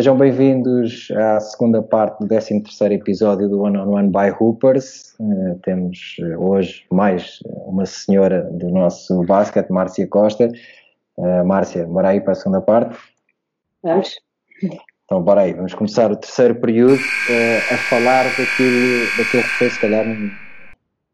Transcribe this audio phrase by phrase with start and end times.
[0.00, 2.64] Sejam bem-vindos à segunda parte do 13
[2.94, 5.14] episódio do One on One by Hoopers.
[5.20, 10.50] Uh, temos uh, hoje mais uma senhora do nosso basquete, Márcia Costa.
[11.18, 12.96] Uh, Márcia, bora aí para a segunda parte?
[13.82, 14.18] Vamos.
[15.04, 15.52] Então, bora aí.
[15.52, 16.98] Vamos começar o terceiro período
[17.70, 20.30] a falar daquilo, daquilo que foi, se calhar, um,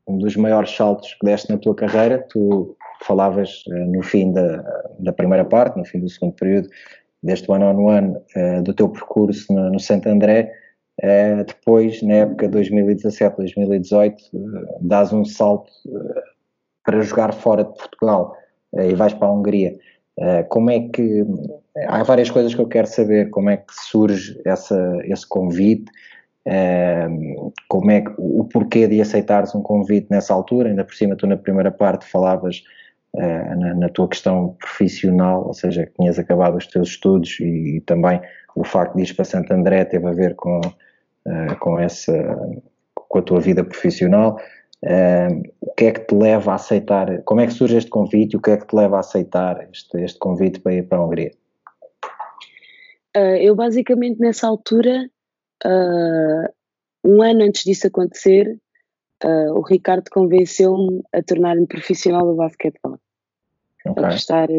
[0.07, 2.25] um, dos maiores saltos que deste na tua carreira.
[2.31, 4.63] Tu falavas no fim da,
[5.01, 6.69] da primeira parte, no fim do segundo período,
[7.23, 10.53] deste one-on-one uh, do teu percurso no, no Santo André,
[11.03, 15.71] uh, depois, na época 2017-2018, uh, dás um salto
[16.85, 18.37] para jogar fora de Portugal
[18.73, 19.77] e vais para a Hungria.
[20.49, 21.25] como é que.
[21.89, 23.31] Há várias coisas que eu quero saber.
[23.31, 25.91] Como é que surge essa, esse convite?
[27.69, 30.69] como é que, o porquê de aceitares um convite nessa altura?
[30.69, 32.63] Ainda por cima, tu na primeira parte falavas
[33.19, 37.77] eh, na, na, tua questão profissional, ou seja, que tinhas acabado os teus estudos e,
[37.77, 38.21] e também
[38.55, 42.13] o facto de ir para Santo André teve a ver com, uh, com, essa,
[42.95, 44.39] com a tua vida profissional.
[44.85, 48.35] Uh, o que é que te leva a aceitar, como é que surge este convite
[48.35, 50.99] e o que é que te leva a aceitar este, este convite para ir para
[50.99, 51.31] a Hungria?
[53.17, 55.09] Uh, eu basicamente nessa altura,
[57.03, 58.59] um ano antes disso acontecer,
[59.25, 62.99] o Ricardo convenceu-me a tornar-me profissional do basquetebol
[63.91, 64.05] okay.
[64.05, 64.57] a gostar a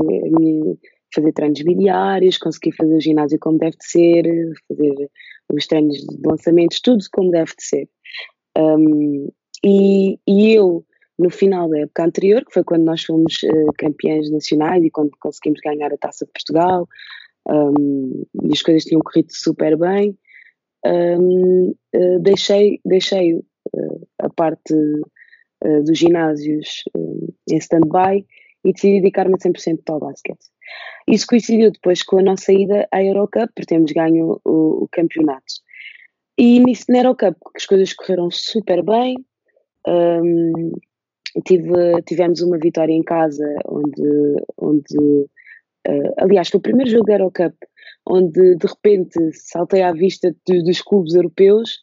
[1.14, 4.24] fazer treinos bidiários, conseguir fazer o ginásio como deve de ser,
[4.68, 5.10] fazer
[5.54, 7.90] os treinos de lançamentos, tudo como deve de ser.
[8.58, 9.30] Um,
[9.64, 10.86] e, e, eu,
[11.18, 15.12] no final da época anterior, que foi quando nós fomos uh, campeões nacionais e quando
[15.20, 16.88] conseguimos ganhar a Taça de Portugal,
[17.50, 20.18] um, e as coisas tinham corrido super bem,
[20.86, 24.74] um, uh, deixei, deixei uh, a parte
[25.84, 26.84] dos ginásios
[27.50, 28.24] em stand-by
[28.68, 30.46] e decidi dedicar-me a 100% ao basquete.
[31.08, 35.54] Isso coincidiu depois com a nossa ida à Eurocup, porque temos ganho o, o campeonato.
[36.38, 39.16] E nisso, na Eurocup as coisas correram super bem,
[39.88, 40.74] um,
[41.46, 44.98] tive, tivemos uma vitória em casa, onde, onde
[45.88, 47.56] uh, aliás, foi o primeiro jogo da Eurocup,
[48.06, 51.80] onde de repente saltei à vista de, dos clubes europeus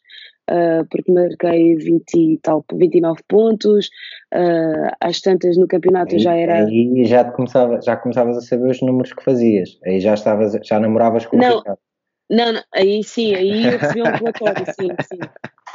[0.49, 3.87] uh, porque marquei 20 tal, 29 pontos,
[4.33, 6.65] uh, às tantas no campeonato aí, já era.
[6.65, 10.79] Aí já, começava, já começavas a saber os números que fazias, aí já estavas, já
[10.79, 11.79] namoravas com não, o Ricardo.
[12.29, 15.19] Não, não, aí sim, aí eu recebi um relatório, sim, sim.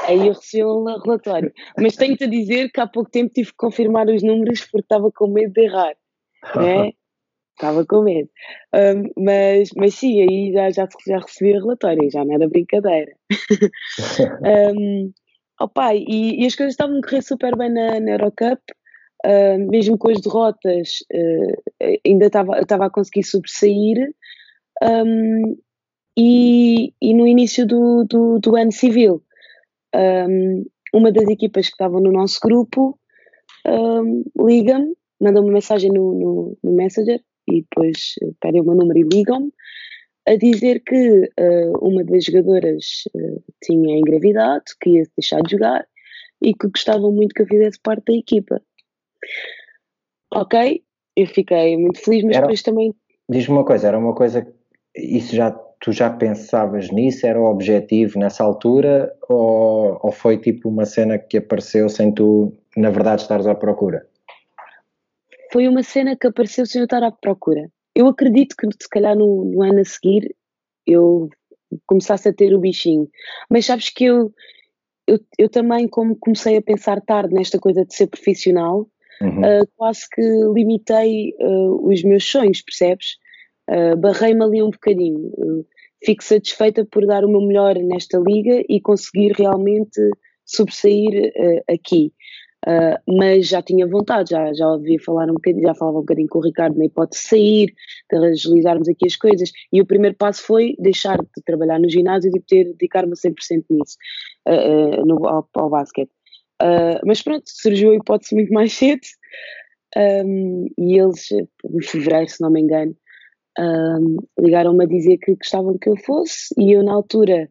[0.06, 1.53] Aí eu recebi um relatório.
[1.78, 5.10] Mas tenho-te a dizer que há pouco tempo tive que confirmar os números porque estava
[5.12, 5.94] com medo de errar.
[6.56, 6.92] Né?
[7.60, 8.28] Estava com medo.
[8.75, 13.12] Um, mas, mas sim, aí já, já, já recebi o relatório, já não era brincadeira.
[14.76, 15.12] um,
[15.60, 18.60] opa, e, e, as coisas estavam a correr super bem na, na Eurocup,
[19.26, 24.10] uh, mesmo com as derrotas, uh, ainda estava a conseguir sobressair.
[24.82, 25.56] Um,
[26.19, 29.22] e, e no início do, do, do ano civil,
[30.92, 32.98] uma das equipas que estavam no nosso grupo
[34.37, 38.98] liga-me, manda uma mensagem no, no, no Messenger e depois eh, pedem o meu número
[38.98, 39.52] e ligam-me
[40.26, 45.86] a dizer que uh, uma das jogadoras uh, tinha engravidado, que ia deixar de jogar
[46.42, 48.62] e que gostavam muito que eu fizesse parte da equipa.
[50.32, 50.82] Ok,
[51.16, 52.94] eu fiquei muito feliz, mas era, depois também.
[53.28, 54.46] Diz-me uma coisa, era uma coisa.
[54.94, 55.50] Isso já
[55.80, 57.26] tu já pensavas nisso?
[57.26, 59.12] Era o objetivo nessa altura?
[59.28, 64.06] Ou, ou foi tipo uma cena que apareceu sem tu, na verdade, estares à procura?
[65.52, 67.68] Foi uma cena que apareceu sem eu estar à procura.
[67.94, 70.34] Eu acredito que se calhar no, no ano a seguir
[70.86, 71.28] eu
[71.86, 73.08] começasse a ter o bichinho.
[73.48, 74.32] Mas sabes que eu,
[75.06, 78.88] eu, eu também, como comecei a pensar tarde nesta coisa de ser profissional,
[79.20, 79.40] uhum.
[79.40, 80.22] uh, quase que
[80.54, 83.16] limitei uh, os meus sonhos, percebes?
[83.68, 85.32] Uh, Barrei-me ali um bocadinho.
[86.04, 90.00] fico satisfeita por dar o meu melhor nesta liga e conseguir realmente
[90.44, 91.32] sobressair
[91.68, 92.12] aqui.
[92.66, 96.28] Uh, mas já tinha vontade, já, já ouvia falar um bocadinho, já falava um bocadinho
[96.28, 97.74] com o Ricardo na hipótese de sair,
[98.12, 102.28] de agilizarmos aqui as coisas, e o primeiro passo foi deixar de trabalhar no ginásio
[102.28, 103.97] e de poder dedicar-me 100% nisso,
[104.47, 106.10] uh, uh, no, ao, ao basquete.
[107.07, 109.01] mas pronto, surgiu a hipótese muito mais cedo,
[109.97, 112.95] um, e eles, em fevereiro, se não me engano,
[113.59, 117.48] um, ligaram-me a dizer que gostavam que eu fosse, e eu na altura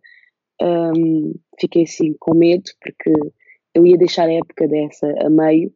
[0.61, 3.11] um, fiquei assim com medo, porque
[3.73, 5.71] eu ia deixar a época dessa a meio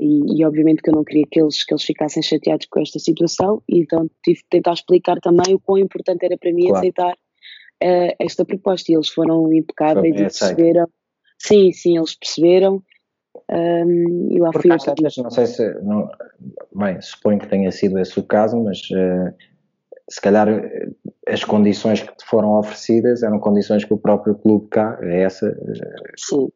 [0.00, 2.98] e, e, obviamente que eu não queria que eles, que eles ficassem chateados com esta
[2.98, 6.78] situação e então tive de tentar explicar também o quão importante era para mim claro.
[6.78, 10.88] aceitar uh, esta proposta e eles foram impecáveis e perceberam
[11.38, 12.82] sim, sim, eles perceberam
[13.50, 15.22] um, e lá fui eu.
[15.22, 16.10] não sei se, não,
[16.74, 19.32] bem, suponho que tenha sido esse o caso, mas uh,
[20.08, 20.48] se calhar
[21.28, 25.56] as condições que te foram oferecidas eram condições que o próprio clube cá, essa,
[26.16, 26.48] Sim.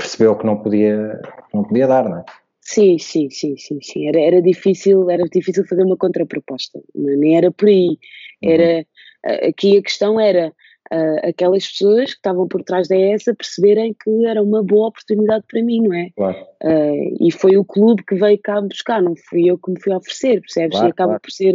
[0.00, 1.20] Percebeu que não podia,
[1.52, 2.24] não podia dar, não é?
[2.62, 4.08] Sim, sim, sim, sim, sim.
[4.08, 6.80] Era, era difícil, era difícil fazer uma contraproposta.
[6.94, 7.98] Nem era por aí.
[8.42, 8.86] Era,
[9.26, 9.48] uhum.
[9.48, 10.52] aqui a questão era
[10.92, 15.44] uh, aquelas pessoas que estavam por trás da ESA perceberem que era uma boa oportunidade
[15.50, 16.10] para mim, não é?
[16.16, 16.38] Claro.
[16.62, 19.92] Uh, e foi o clube que veio cá buscar, não fui eu que me fui
[19.92, 20.72] oferecer, percebes?
[20.72, 21.22] Claro, e acaba claro.
[21.22, 21.54] por ser,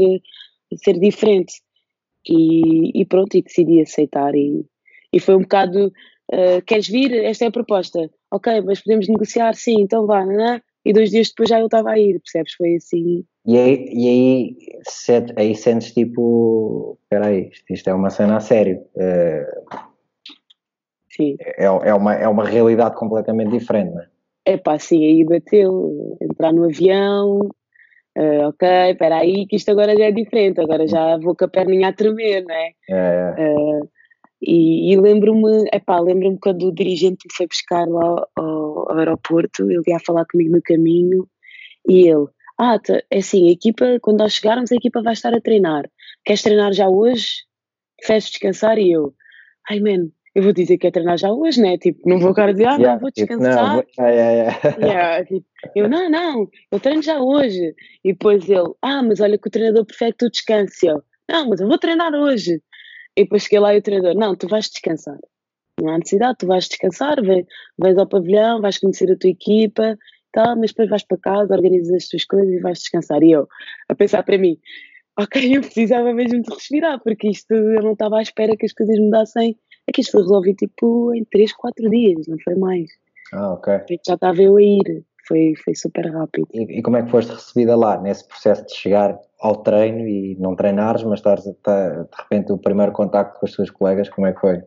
[0.75, 1.53] ser diferente.
[2.27, 4.35] E, e, pronto, e decidi aceitar.
[4.35, 4.65] E,
[5.13, 5.93] e foi um bocado:
[6.33, 7.13] uh, queres vir?
[7.23, 8.09] Esta é a proposta.
[8.31, 9.53] Ok, mas podemos negociar?
[9.55, 10.61] Sim, então vá, é?
[10.85, 12.53] E dois dias depois já eu estava a ir, percebes?
[12.53, 13.25] Foi assim.
[13.45, 14.57] E aí, e aí,
[14.87, 18.81] set, aí sentes tipo: espera aí, isto, isto, é uma cena a sério.
[18.97, 19.45] É,
[21.11, 21.35] sim.
[21.39, 24.07] É, é, uma, é uma realidade completamente diferente, não é?
[24.47, 26.17] É pá, sim, aí bateu.
[26.21, 27.49] Entrar no avião,
[28.17, 31.49] Uh, ok, espera aí que isto agora já é diferente, agora já vou com a
[31.49, 32.71] perninha a tremer, não é?
[32.89, 33.35] é.
[33.37, 33.89] Uh,
[34.45, 39.69] e, e lembro-me, epá, lembro-me quando o dirigente me foi buscar lá ao, ao, aeroporto,
[39.69, 41.27] ele ia falar comigo no caminho
[41.87, 42.27] e ele,
[42.59, 45.89] ah, tá, é assim, a equipa, quando nós chegarmos, a equipa vai estar a treinar.
[46.23, 47.43] Queres treinar já hoje?
[48.03, 49.13] Fecho descansar e eu,
[49.69, 51.77] ai man, eu vou dizer que é treinar já hoje, né?
[51.77, 53.77] Tipo, não vou agora dizer, ah, não, vou descansar.
[53.97, 55.25] Não, yeah, yeah.
[55.25, 57.73] tipo, eu, não, não, eu treino já hoje.
[58.03, 60.83] E depois ele, ah, mas olha que o treinador prefere que tu descanses.
[60.83, 62.61] Eu, não, mas eu vou treinar hoje.
[63.17, 65.17] E depois cheguei lá e o treinador, não, tu vais descansar.
[65.79, 67.45] Não há necessidade, tu vais descansar, vais,
[67.77, 69.97] vais ao pavilhão, vais conhecer a tua equipa,
[70.31, 73.23] tal, mas depois vais para casa, organizas as tuas coisas e vais descansar.
[73.23, 73.47] E eu,
[73.89, 74.57] a pensar para mim,
[75.17, 78.73] ok, eu precisava mesmo de respirar, porque isto eu não estava à espera que as
[78.73, 79.57] coisas mudassem
[79.87, 82.89] é que isto foi resolvido tipo em 3, 4 dias, não foi mais.
[83.33, 83.73] Ah, ok.
[84.05, 86.47] Já estava eu a ir, foi, foi super rápido.
[86.53, 90.35] E, e, como é que foste recebida lá, nesse processo de chegar ao treino e
[90.39, 91.55] não treinares, mas estares de
[92.17, 94.61] repente o primeiro contacto com os teus colegas, como é que foi?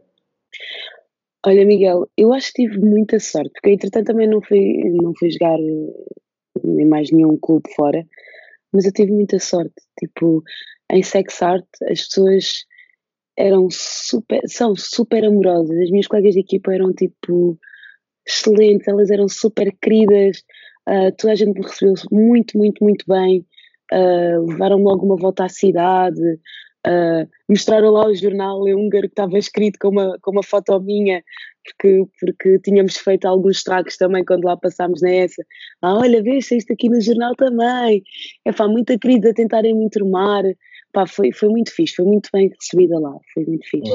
[1.46, 5.31] Olha, Miguel, eu acho que tive muita sorte, porque entretanto também não fui, não fui
[5.31, 8.05] jogar em mais nenhum clube fora,
[8.72, 9.75] mas eu tive muita sorte.
[9.99, 10.43] Tipo,
[10.90, 12.64] em Sex Art, as pessoas
[13.37, 15.78] eram super, são super amorosas.
[15.78, 17.58] As minhas colegas de equipa eram tipo
[18.28, 20.42] excelentes, elas eram super queridas,
[20.88, 23.44] uh, toda a gente me recebeu muito, muito, muito bem.
[23.92, 26.20] Uh, levaram-me logo uma volta à cidade,
[26.86, 30.78] uh, mostraram lá o jornal em húngaro que estava escrito com uma, com uma foto
[30.80, 31.22] minha,
[31.64, 35.44] porque, porque tínhamos feito alguns estragos também quando lá passámos na ESA.
[35.82, 38.02] Ah, olha, vês isto aqui no jornal também.
[38.44, 40.44] É pá, muito querida tentarem me enturmar.
[40.92, 43.92] Pá, foi, foi muito fixe, foi muito bem recebida lá, foi muito fixe.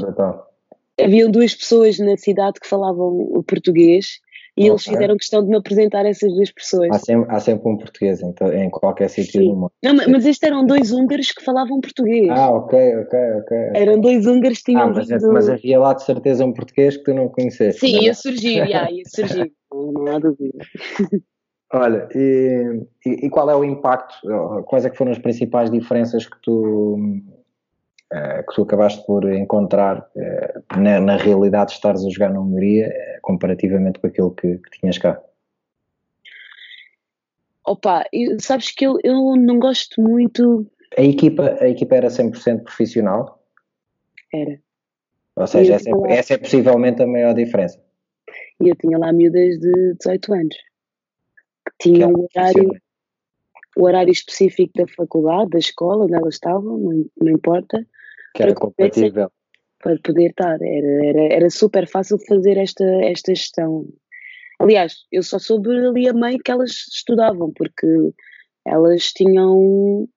[0.99, 4.19] Haviam duas pessoas na cidade que falavam português
[4.55, 6.89] e eles fizeram questão de me apresentar essas duas pessoas.
[6.91, 9.71] Há sempre, há sempre um português em, em qualquer sítio do mundo.
[9.83, 12.29] Não, mas estes eram dois húngaros que falavam português.
[12.29, 13.57] Ah, ok, ok, ok.
[13.73, 15.33] Eram dois húngaros que tinham ah, mas, vindo...
[15.33, 17.79] mas havia lá de certeza um português que tu não conheceste.
[17.79, 18.03] Sim, é?
[18.03, 19.51] ia surgir, ia, ia surgir.
[19.73, 20.59] não há dúvida.
[21.75, 24.15] Olha, e, e, qual é o impacto,
[24.65, 26.99] quais é que foram as principais diferenças que tu,
[28.11, 32.39] uh, que tu acabaste por encontrar uh, na, na, realidade de estares a jogar na
[32.39, 35.21] Hungria uh, comparativamente com aquilo que, que tinhas cá?
[37.65, 40.67] Opa, eu, sabes que eu, eu não gosto muito...
[40.97, 43.41] A equipa, a equipa era 100% profissional?
[44.33, 44.59] Era.
[45.35, 47.81] Ou seja, essa é, essa é possivelmente a maior diferença.
[48.61, 50.55] E eu tinha lá miúdas de 18 anos
[51.79, 52.81] tinha o horário,
[53.77, 57.85] o horário específico da faculdade, da escola, onde elas estavam, não, não importa.
[58.35, 59.31] Que era compatível.
[59.79, 60.57] Para poder estar.
[60.61, 63.85] Era, era, era super fácil fazer esta, esta gestão.
[64.59, 67.87] Aliás, eu só soube ali a meio que elas estudavam, porque
[68.65, 70.07] elas tinham,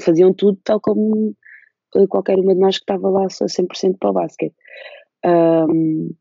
[0.00, 1.34] faziam tudo tal como
[2.08, 4.54] qualquer uma de nós que estava lá só 100% para o basquete.
[5.24, 6.14] Um,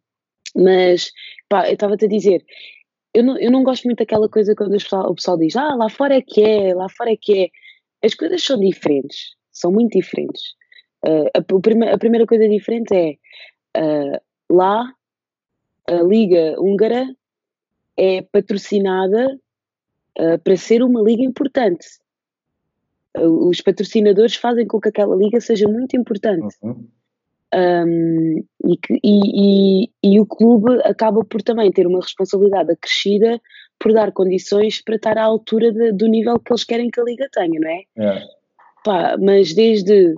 [0.55, 1.11] mas,
[1.49, 2.43] pá, eu estava-te a dizer,
[3.13, 6.15] eu não, eu não gosto muito daquela coisa quando o pessoal, diz, ah, lá fora
[6.15, 7.49] é que é, lá fora é que é.
[8.05, 10.41] As coisas são diferentes, são muito diferentes.
[11.05, 13.17] Uh, a, a, a, primeira coisa diferente é,
[13.77, 14.93] uh, lá,
[15.87, 17.07] a Liga Húngara
[17.95, 19.39] é patrocinada
[20.19, 21.87] uh, para ser uma liga importante.
[23.15, 26.55] os patrocinadores fazem com que aquela liga seja muito importante.
[26.61, 26.87] Uhum.
[27.55, 33.39] Um, e, que, e, e, e, o clube acaba por também ter uma responsabilidade acrescida
[33.79, 37.03] por dar condições para estar à altura de, do nível que eles querem que a
[37.03, 37.83] liga tenha, não é?
[37.97, 38.23] é.
[38.83, 40.13] Pá, mas desde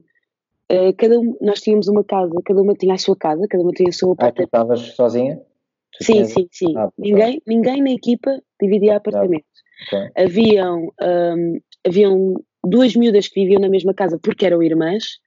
[0.72, 3.74] uh, cada um, nós tínhamos uma casa, cada uma tinha a sua casa, cada uma
[3.74, 4.50] tinha a sua apartamento.
[4.54, 5.42] Ah, tu estavas sozinha?
[5.98, 6.32] Tu sim, tinhas...
[6.32, 6.78] sim, sim.
[6.78, 9.50] Ah, ninguém, ninguém na equipa dividia apartamentos.
[9.88, 10.10] Okay.
[10.24, 15.20] Haviam, um, haviam duas miúdas que viviam na mesma casa porque eram irmãs,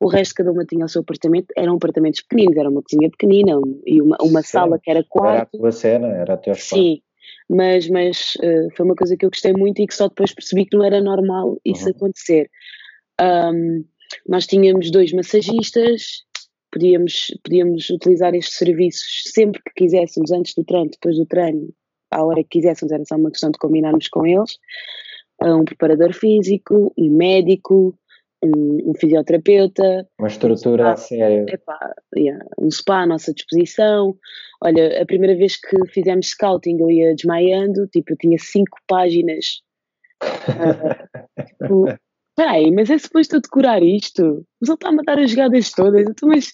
[0.00, 3.60] o resto cada uma tinha o seu apartamento, eram apartamentos pequeninos, era uma cozinha pequenina
[3.86, 5.34] e uma, uma sala que era quarto.
[5.34, 7.02] Era a tua cena, era a tua Sim,
[7.48, 10.64] mas, mas uh, foi uma coisa que eu gostei muito e que só depois percebi
[10.64, 11.90] que não era normal isso uhum.
[11.90, 12.50] acontecer.
[13.20, 13.84] Um,
[14.26, 16.24] nós tínhamos dois massagistas,
[16.72, 21.68] podíamos, podíamos utilizar estes serviços sempre que quiséssemos, antes do treino, depois do treino,
[22.10, 24.58] à hora que quiséssemos, era só uma questão de combinarmos com eles.
[25.42, 27.94] Um preparador físico, um médico,
[28.42, 30.06] um, um fisioterapeuta.
[30.18, 31.46] Uma estrutura um a sério.
[31.48, 34.16] Epá, yeah, um spa à nossa disposição.
[34.62, 39.62] Olha, a primeira vez que fizemos scouting eu ia desmaiando, tipo, eu tinha cinco páginas.
[40.22, 41.84] uh, tipo,
[42.36, 44.46] peraí, mas é suposto eu decorar isto?
[44.60, 46.52] Mas ele está a matar as jogadas todas, então, mas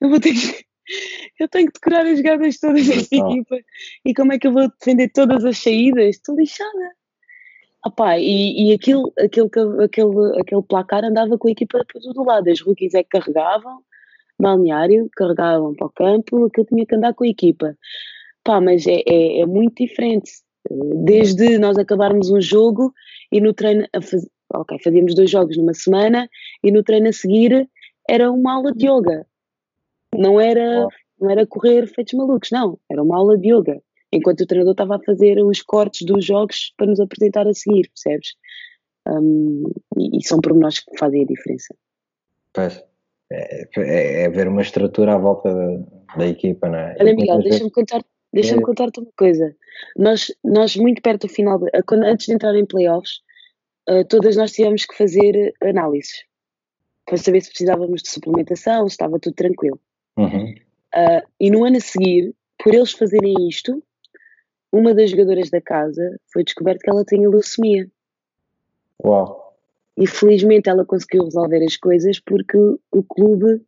[0.00, 0.64] eu vou ter que.
[1.40, 3.56] Eu tenho que decorar as jogadas todas desta equipa.
[4.04, 6.16] E como é que eu vou defender todas as saídas?
[6.16, 6.92] Estou lixada.
[7.86, 9.50] Opa, e, e aquilo, aquilo,
[9.82, 12.48] aquele, aquele placar andava com a equipa para todo lado.
[12.48, 13.80] As rookies é que carregavam,
[14.40, 17.76] balneário, carregavam para o campo, aquilo tinha que andar com a equipa.
[18.42, 20.32] Pá, mas é, é, é muito diferente.
[21.04, 22.92] Desde nós acabarmos um jogo
[23.30, 24.26] e no treino, faz...
[24.54, 26.26] ok, fazíamos dois jogos numa semana
[26.62, 27.68] e no treino a seguir
[28.08, 29.26] era uma aula de yoga.
[30.14, 30.88] Não era,
[31.20, 32.78] não era correr feitos malucos, não.
[32.90, 33.82] Era uma aula de yoga
[34.16, 37.88] enquanto o treinador estava a fazer os cortes dos jogos para nos apresentar a seguir,
[37.88, 38.34] percebes?
[39.06, 39.64] Um,
[39.98, 41.74] e, e, são pormenores que fazem a diferença.
[42.52, 42.82] Pois,
[43.30, 46.96] é, é, é ver uma estrutura à volta da, da equipa, não é?
[46.98, 48.02] Olha, Miguel, deixa-me contar
[48.34, 48.64] Deixa-me é.
[48.64, 49.56] contar-te uma coisa.
[49.96, 51.70] Nós, nós, muito perto do final, de,
[52.04, 53.20] antes de entrar em playoffs,
[53.88, 56.24] uh, todas nós tivemos que fazer análises
[57.06, 59.80] para saber se precisávamos de suplementação, se estava tudo tranquilo.
[60.18, 60.50] Uhum.
[60.50, 63.80] Uh, e no ano a seguir, por eles fazerem isto,
[64.74, 67.86] uma das jogadoras da casa foi descoberto que ela tinha leucemia.
[69.04, 69.54] Uau!
[69.96, 73.60] E felizmente ela conseguiu resolver as coisas porque o clube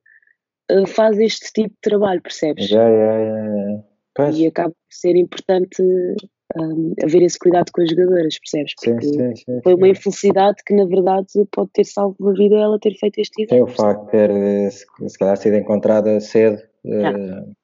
[0.72, 2.66] uh, faz este tipo de trabalho, percebes?
[2.66, 3.82] Já, já,
[4.18, 4.30] já.
[4.30, 5.80] E acaba por ser importante
[6.56, 8.74] um, haver esse cuidado com as jogadoras, percebes?
[8.74, 12.56] Porque sim, sim, sim, foi uma infelicidade que na verdade pode ter salvo a vida
[12.56, 13.60] ela ter feito este exame.
[13.60, 16.60] Sim, o facto de ter eh, se, se calhar sido encontrada cedo.
[16.84, 17.54] Uh,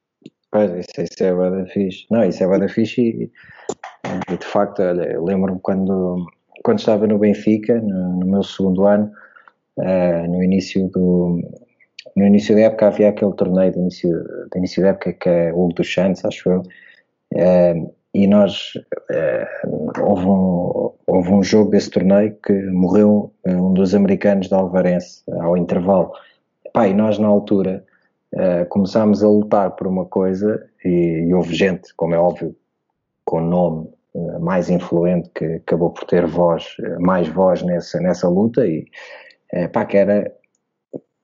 [0.53, 2.05] Pois, isso, isso é bada fixe.
[2.11, 3.31] Não, isso é bada fixe e,
[4.31, 6.27] e de facto, olha, lembro-me quando,
[6.63, 9.11] quando estava no Benfica, no, no meu segundo ano,
[9.79, 11.41] uh, no início do
[12.15, 14.11] no início da época havia aquele torneio de início,
[14.51, 18.73] de início da época que é o dos Santos, acho eu, uh, e nós
[19.09, 25.23] uh, houve, um, houve um jogo desse torneio que morreu um dos americanos da Alvarense
[25.39, 26.11] ao intervalo.
[26.71, 27.83] Pá, e nós na altura
[28.33, 32.55] uh, começámos a lutar por uma coisa e, e, houve gente, como é óbvio,
[33.25, 38.27] com nome uh, mais influente que acabou por ter voz, eh, mais voz nessa, nessa
[38.27, 38.85] luta e
[39.53, 40.31] uh, pá, que era,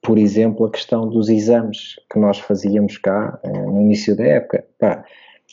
[0.01, 4.65] por exemplo, a questão dos exames que nós fazíamos cá no início da época.
[4.79, 5.03] Pá,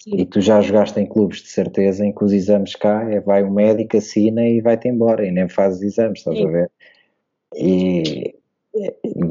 [0.06, 3.42] e tu já jogaste em clubes de certeza em que os exames cá é vai
[3.42, 6.46] o médico, assina e vai-te embora e nem fazes exames, estás Sim.
[6.46, 6.70] a ver?
[7.56, 8.35] E,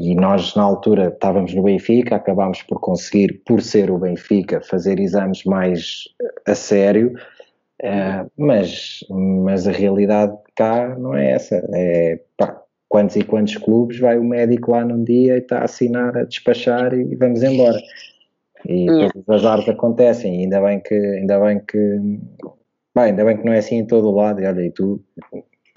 [0.00, 4.98] e nós na altura estávamos no Benfica, acabámos por conseguir, por ser o Benfica, fazer
[4.98, 6.04] exames mais
[6.46, 7.14] a sério,
[7.82, 11.56] uh, mas, mas a realidade cá não é essa.
[11.72, 15.64] É pá, quantos e quantos clubes vai o médico lá num dia e está a
[15.64, 17.78] assinar, a despachar e vamos embora.
[18.68, 19.12] E yeah.
[19.12, 21.78] todos os azares acontecem, ainda bem que, ainda bem que,
[22.94, 25.00] bem, ainda bem que não é assim em todo o lado, e olha, e tu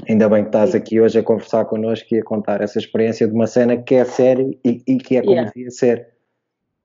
[0.07, 3.33] Ainda bem que estás aqui hoje a conversar connosco e a contar essa experiência de
[3.33, 5.51] uma cena que é sério e, e que é como yeah.
[5.53, 6.07] devia ser.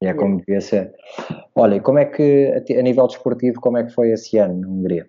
[0.02, 0.20] E é yeah.
[0.20, 0.92] como devia ser.
[1.54, 5.08] Olha, como é que, a nível desportivo, como é que foi esse ano na Hungria?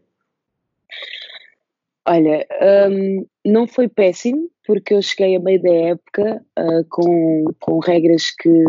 [2.07, 2.45] Olha,
[2.91, 8.29] um, não foi péssimo, porque eu cheguei a meio da época uh, com, com regras
[8.31, 8.63] que,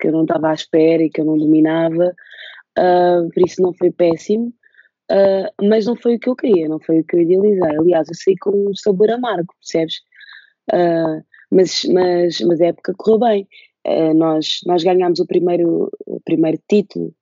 [0.00, 2.14] que eu não estava à espera e que eu não dominava,
[2.78, 4.52] uh, por isso não foi péssimo.
[5.10, 7.76] Uh, mas não foi o que eu queria, não foi o que eu idealizei.
[7.76, 9.96] Aliás, eu saí com um sabor amargo, percebes?
[10.72, 13.48] Uh, mas, mas, mas a época correu bem.
[13.84, 17.12] Uh, nós, nós ganhámos o primeiro, o primeiro título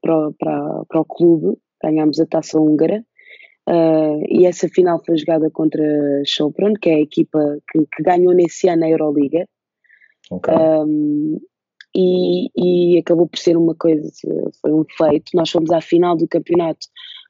[0.00, 3.04] para, para, para o clube, ganhámos a taça húngara.
[4.28, 5.82] e essa final foi jogada contra
[6.24, 9.48] Sopron, que é a equipa que, que ganhou nesse ano a Euroliga.
[10.30, 10.54] Okay.
[10.54, 11.40] Um,
[11.96, 14.06] e, e, acabou por ser uma coisa,
[14.60, 15.30] foi um feito.
[15.34, 16.86] Nós fomos à final do campeonato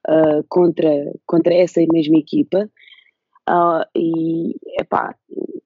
[0.08, 2.68] uh, contra, contra essa mesma equipa
[3.48, 5.14] uh, e, epá,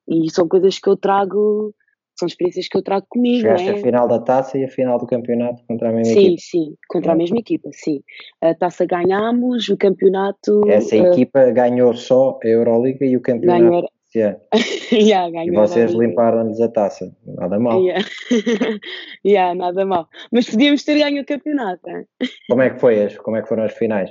[0.07, 1.75] e são coisas que eu trago,
[2.19, 3.41] são experiências que eu trago comigo.
[3.41, 3.73] Chegaste é?
[3.73, 6.41] a final da taça e a final do campeonato contra a mesma sim, equipa?
[6.41, 8.03] Sim, sim, contra a mesma equipa, sim.
[8.43, 10.61] A taça ganhámos, o campeonato.
[10.69, 13.63] Essa uh, equipa ganhou só a Euroliga e o campeonato?
[13.63, 14.41] Ganhou, Yeah.
[14.91, 17.81] yeah, e vocês limparam-lhes a taça, nada mal.
[17.81, 18.05] Yeah.
[19.25, 20.09] yeah, nada mal.
[20.33, 21.89] Mas podíamos ter ganho o campeonato.
[21.89, 22.07] Hein?
[22.49, 23.09] Como é que foi?
[23.19, 24.11] Como é que foram as finais?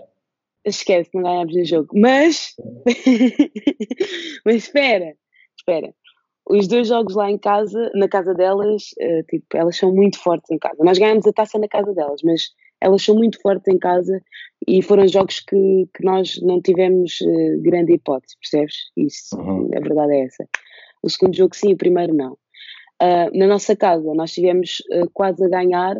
[0.63, 1.87] Esquece, não ganhámos o jogo.
[1.93, 2.55] Mas,
[4.45, 5.15] mas espera,
[5.57, 5.93] espera.
[6.49, 10.49] Os dois jogos lá em casa, na casa delas, uh, tipo, elas são muito fortes
[10.49, 10.83] em casa.
[10.83, 12.49] Nós ganhamos a taça na casa delas, mas
[12.81, 14.21] elas são muito fortes em casa
[14.67, 18.75] e foram jogos que, que nós não tivemos uh, grande hipótese, percebes?
[18.95, 19.69] Isso, uhum.
[19.75, 20.47] a verdade é essa.
[21.01, 22.33] O segundo jogo sim, o primeiro não.
[23.01, 25.95] Uh, na nossa casa, nós tivemos uh, quase a ganhar,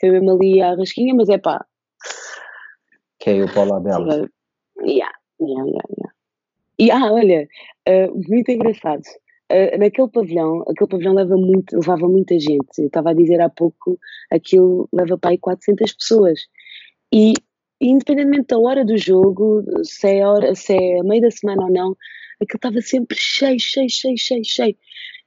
[0.00, 1.64] foi mesmo ali a rasquinha, mas é pá.
[3.24, 4.28] Caiu para o lado delas.
[4.80, 6.14] Yeah, yeah, yeah, yeah.
[6.78, 7.46] E ah, olha,
[8.28, 9.02] muito engraçado.
[9.52, 12.78] Uh, naquele pavilhão, aquele pavilhão leva muito, levava muita gente.
[12.78, 13.98] Eu estava a dizer há pouco,
[14.30, 16.40] aquilo leva para aí 400 pessoas.
[17.12, 17.34] E,
[17.78, 21.96] independentemente da hora do jogo, se é, hora, se é meio da semana ou não,
[22.40, 24.76] aquilo estava sempre cheio, cheio, cheio, cheio, cheio.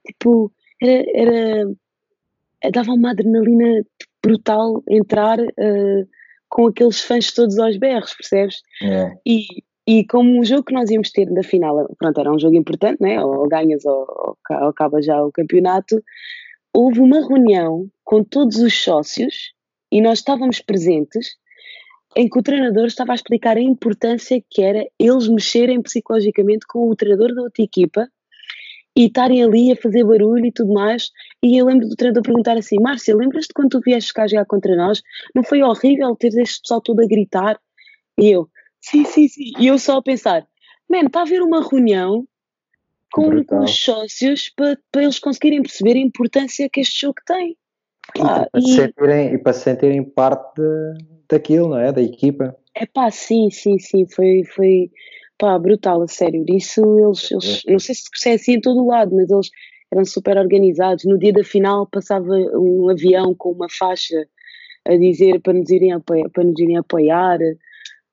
[0.04, 0.52] Tipo,
[0.82, 3.84] era, era dava uma adrenalina
[4.22, 6.08] brutal entrar uh,
[6.48, 8.62] com aqueles fãs todos aos berros, percebes?
[8.82, 9.12] É.
[9.24, 9.46] E,
[9.86, 13.00] e como o jogo que nós íamos ter na final, pronto, era um jogo importante,
[13.00, 13.22] né?
[13.22, 16.02] ou ganhas ou, ou acaba já o campeonato,
[16.74, 19.52] houve uma reunião com todos os sócios
[19.92, 21.36] e nós estávamos presentes
[22.16, 26.90] em que o treinador estava a explicar a importância que era eles mexerem psicologicamente com
[26.90, 28.08] o treinador da outra equipa
[28.96, 31.10] e estarem ali a fazer barulho e tudo mais.
[31.42, 34.74] E eu lembro do treinador perguntar assim: Márcia, lembras-te quando tu vieste cá jogar contra
[34.74, 35.02] nós?
[35.34, 37.60] Não foi horrível ter este pessoal todo a gritar?
[38.18, 38.48] E eu,
[38.88, 39.50] Sim, sim, sim.
[39.58, 40.46] E eu só a pensar,
[40.88, 42.24] mano, está a haver uma reunião
[43.12, 47.56] com, com os sócios para, para eles conseguirem perceber a importância que este jogo tem.
[48.16, 48.62] E, ah, para, e...
[48.62, 51.90] Se sentirem, e para se sentirem parte de, daquilo, não é?
[51.90, 52.56] Da equipa.
[52.76, 54.06] É pá, sim, sim, sim.
[54.06, 54.90] Foi, foi
[55.36, 56.44] pá, brutal, a sério.
[56.48, 57.72] Isso eles, eles é.
[57.72, 59.50] não sei se é assim em todo o lado, mas eles
[59.90, 61.04] eram super organizados.
[61.04, 64.28] No dia da final passava um avião com uma faixa
[64.84, 67.40] a dizer para nos irem apoiar, para nos irem apoiar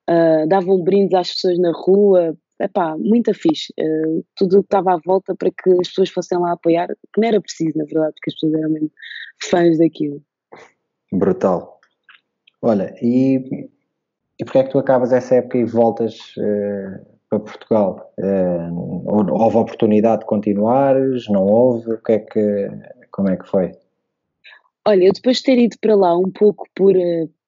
[0.08, 3.72] uh, davam brindes às pessoas na rua, epá, muito fixe.
[3.78, 7.20] Uh, tudo o que estava à volta para que as pessoas fossem lá apoiar, que
[7.20, 8.90] não era preciso, na verdade, porque as pessoas eram mesmo
[9.42, 10.22] fãs daquilo.
[11.12, 11.80] Brutal.
[12.62, 13.68] Olha, e,
[14.38, 18.12] e porquê é que tu acabas essa época e voltas uh, para Portugal?
[18.18, 21.28] Uh, houve oportunidade de continuares?
[21.28, 21.92] Não houve?
[21.92, 22.68] O que é que,
[23.10, 23.72] como é que foi?
[24.86, 26.94] Olha, eu depois de ter ido para lá um pouco por,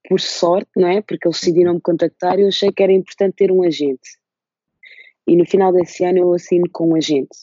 [0.08, 1.00] por sorte, não é?
[1.00, 4.18] Porque eles decidiram me contactar e eu achei que era importante ter um agente.
[5.26, 7.36] E no final desse ano eu assino com um agente.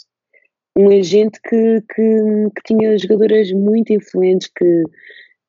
[0.75, 4.83] Um agente que, que, que tinha jogadoras muito influentes que,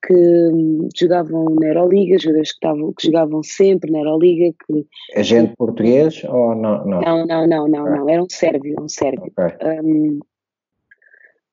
[0.07, 0.51] que
[0.95, 4.55] jogavam na Euroliga, jogadores que, estavam, que jogavam sempre na Euroliga.
[4.67, 4.87] Que,
[5.19, 6.85] agente português ou não?
[6.85, 8.11] Não, não, não, não, não, não.
[8.11, 9.33] era um sérvio, um sérvio.
[9.39, 9.81] Okay.
[9.81, 10.21] Um,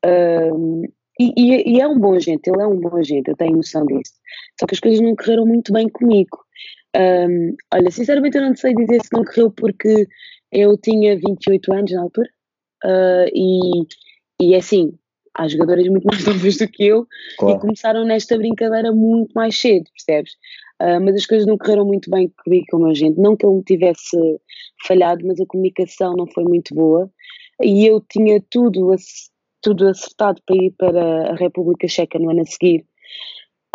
[0.06, 0.84] um,
[1.22, 3.86] e, e, e, é um bom agente, ele é um bom agente, eu tenho noção
[3.86, 4.14] disso.
[4.60, 6.40] Só que as coisas não correram muito bem comigo.
[6.96, 10.08] Um, olha, sinceramente eu não sei dizer se não correu porque
[10.52, 12.30] eu tinha 28 anos na altura
[12.84, 13.86] uh, e,
[14.42, 14.94] e é assim,
[15.34, 17.08] há jogadoras muito mais novas do que eu
[17.38, 17.58] claro.
[17.58, 20.34] e começaram nesta brincadeira muito mais cedo, percebes?
[20.82, 23.20] Uh, mas as coisas não correram muito bem comigo como a gente.
[23.20, 24.18] Não que eu me tivesse
[24.88, 27.10] falhado, mas a comunicação não foi muito boa
[27.62, 28.92] e eu tinha tudo
[29.62, 32.86] tudo acertado para ir para a República Checa no ano a seguir.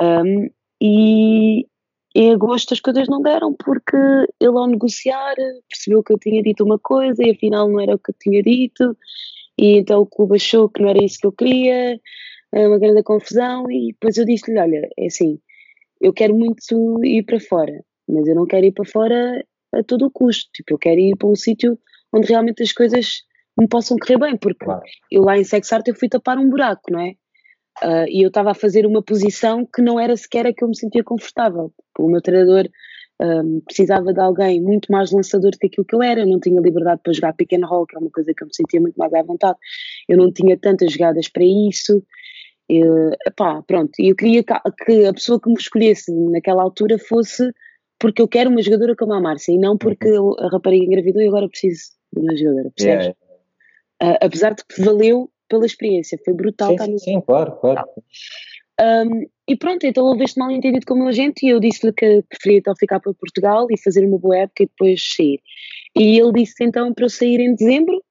[0.01, 1.66] Um, e
[2.14, 3.96] em agosto as coisas não deram porque
[4.40, 5.35] ele ao negociar
[5.68, 8.42] percebeu que eu tinha dito uma coisa e afinal não era o que eu tinha
[8.42, 8.96] dito
[9.59, 11.99] e então o clube achou que não era isso que eu queria,
[12.53, 15.38] uma grande confusão e depois eu disse-lhe, olha, é assim,
[16.01, 19.44] eu quero muito ir para fora, mas eu não quero ir para fora
[19.75, 21.79] a todo o custo, tipo, eu quero ir para um sítio
[22.12, 23.22] onde realmente as coisas
[23.59, 24.83] me possam correr bem, porque claro.
[25.11, 27.14] eu lá em Sexarte eu fui tapar um buraco, não é?
[27.83, 30.69] Uh, e eu estava a fazer uma posição que não era sequer a que eu
[30.69, 31.73] me sentia confortável.
[31.99, 32.69] O meu treinador
[33.21, 36.40] um, precisava de alguém muito mais lançador do que aquilo que eu era, eu não
[36.40, 38.81] tinha liberdade para jogar pick and roll, que é uma coisa que eu me sentia
[38.81, 39.59] muito mais à vontade,
[40.09, 42.03] eu não tinha tantas jogadas para isso,
[42.69, 42.83] e,
[43.27, 47.51] epá, pronto, eu queria que a pessoa que me escolhesse naquela altura fosse
[47.99, 50.35] porque eu quero uma jogadora como a Márcia e não porque uhum.
[50.38, 53.07] a rapariga engravidou e agora preciso de uma jogadora, percebes?
[53.07, 53.26] Yeah.
[54.03, 56.77] Uh, apesar de que valeu pela experiência, foi brutal.
[56.77, 57.87] Sim, sim, sim, claro, claro.
[58.81, 61.93] Um, e pronto, então houve este mal entendido com o meu agente e eu disse-lhe
[61.93, 65.41] que preferia então ficar para Portugal e fazer uma boa época e depois sair.
[65.97, 68.03] E ele disse então para eu sair em dezembro,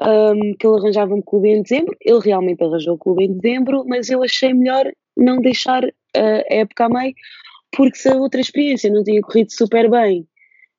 [0.00, 1.94] um, que ele arranjava um clube em dezembro.
[2.00, 6.86] Ele realmente arranjou o clube em dezembro, mas eu achei melhor não deixar a época
[6.86, 7.14] a meio,
[7.70, 10.26] porque se a outra experiência não tinha corrido super bem,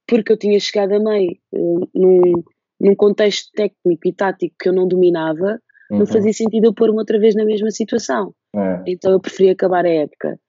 [0.07, 2.43] porque eu tinha chegado a meio uh, num,
[2.85, 5.99] num contexto técnico e tático que eu não dominava, uhum.
[5.99, 8.33] não fazia sentido eu pôr-me outra vez na mesma situação.
[8.55, 8.83] É.
[8.85, 10.39] Então eu preferi acabar a época.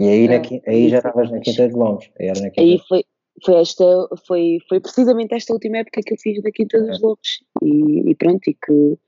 [0.00, 0.62] E aí, na, é.
[0.66, 2.10] aí já estavas na Quinta de Lombos.
[2.18, 2.28] Aí,
[2.58, 3.04] aí foi,
[3.44, 3.84] foi, esta,
[4.26, 7.06] foi, foi precisamente esta última época que eu fiz da Quinta dos é.
[7.06, 7.44] Lobos.
[7.62, 8.98] E, e, pronto, e que,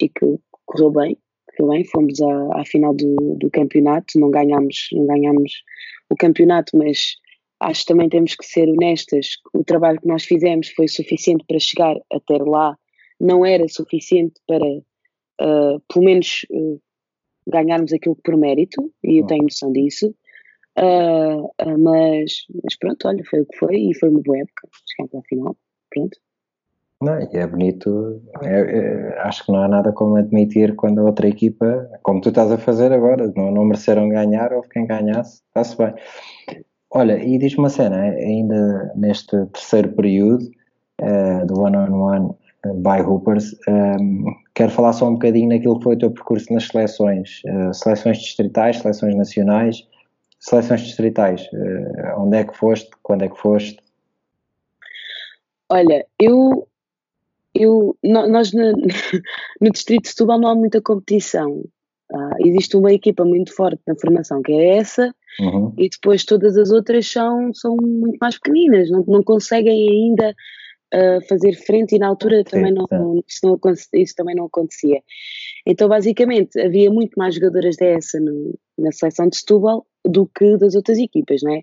[0.00, 1.18] e que correu bem.
[1.54, 5.52] Correu bem, fomos à, à final do, do campeonato, não ganhámos, não ganhámos
[6.08, 7.16] o campeonato, mas
[7.60, 9.36] acho que também temos que ser honestas.
[9.52, 12.76] O trabalho que nós fizemos foi suficiente para chegar até lá,
[13.20, 16.80] não era suficiente para, uh, pelo menos, uh,
[17.46, 20.14] ganharmos aquilo por mérito, e eu tenho noção disso.
[20.76, 24.68] Uh, mas, mas pronto, olha, foi o que foi e foi uma boa época.
[24.90, 25.56] Chegámos à final,
[25.90, 26.18] pronto.
[27.02, 31.04] Não, e é bonito, é, é, acho que não há nada como admitir quando a
[31.04, 35.42] outra equipa, como tu estás a fazer agora, não, não mereceram ganhar, ou quem ganhasse,
[35.48, 35.92] está-se bem.
[36.96, 40.44] Olha, e diz-me uma cena, ainda neste terceiro período
[41.02, 45.82] uh, do one-on-one -on -one by Hoopers, um, quero falar só um bocadinho naquilo que
[45.82, 49.84] foi o teu percurso nas seleções, uh, seleções distritais, seleções nacionais,
[50.38, 53.82] seleções distritais, uh, onde é que foste, quando é que foste?
[55.68, 56.68] Olha, eu,
[57.52, 58.70] eu nós no,
[59.60, 61.64] no distrito de Setúbal não há muita competição,
[62.12, 65.72] ah, existe uma equipa muito forte na formação que é essa uhum.
[65.76, 70.34] e depois todas as outras são, são muito mais pequeninas, não, não conseguem ainda
[70.94, 72.86] uh, fazer frente e na altura também não,
[73.26, 73.58] isso, não,
[73.94, 75.02] isso também não acontecia.
[75.66, 80.74] Então basicamente havia muito mais jogadoras dessa no, na seleção de Setúbal do que das
[80.74, 81.62] outras equipas, não é?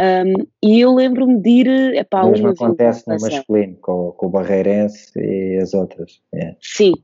[0.00, 1.94] Um, e eu lembro-me de ir.
[1.94, 6.20] Epá, o mesmo acontece no masculino, com, com o Barreirense e as outras.
[6.34, 6.56] É.
[6.60, 6.94] Sim,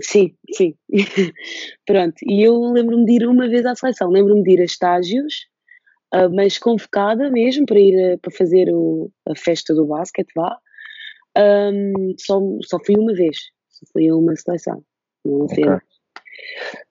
[0.00, 0.74] sim, sim.
[1.86, 5.46] Pronto, e eu lembro-me de ir uma vez à seleção, lembro-me de ir a estágios,
[6.14, 10.58] uh, mas convocada mesmo para ir a, para fazer o, a festa do basquete, vá.
[11.38, 13.36] Um, só, só fui uma vez,
[13.68, 14.82] só fui a uma seleção,
[15.24, 15.64] não okay.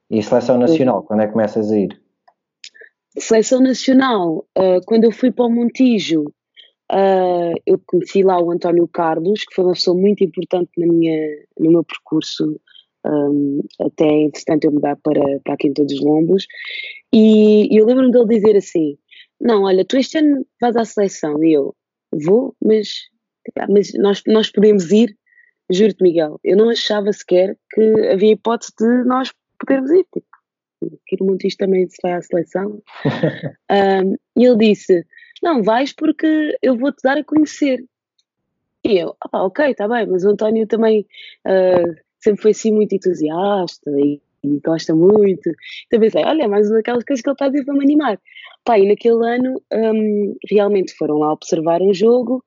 [0.10, 2.06] E seleção nacional, quando é que começas a ir?
[3.18, 6.24] Seleção Nacional, uh, quando eu fui para o Montijo,
[6.92, 11.46] uh, eu conheci lá o António Carlos, que foi uma pessoa muito importante na minha,
[11.58, 12.60] no meu percurso,
[13.06, 16.46] um, até entretanto eu mudar para, para a Quinta dos Lombos,
[17.14, 18.98] e, e eu lembro-me dele dizer assim:
[19.40, 21.76] Não, olha, tu este ano vais à seleção, e eu
[22.12, 22.90] vou, mas,
[23.70, 25.16] mas nós, nós podemos ir,
[25.72, 30.06] juro-te, Miguel, eu não achava sequer que havia hipótese de nós podermos ir.
[30.14, 30.28] Tipo,
[31.08, 32.82] Kiro Montijo também se vai à seleção.
[33.72, 35.06] um, e ele disse:
[35.42, 37.84] Não, vais porque eu vou-te dar a conhecer.
[38.84, 41.08] E eu, ah, ok, está bem, mas o António também
[41.48, 45.50] uh, sempre foi assim muito entusiasta e, e gosta muito.
[45.86, 47.84] Então pensei, olha, é mais uma daquelas coisas que ele está a dizer para me
[47.84, 48.20] animar.
[48.64, 52.44] Pá, e naquele ano um, realmente foram lá observar um jogo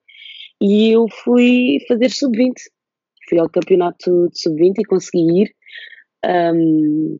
[0.61, 2.53] e eu fui fazer sub-20.
[3.29, 5.55] Fui ao campeonato de sub-20 e consegui ir.
[6.25, 7.17] Um,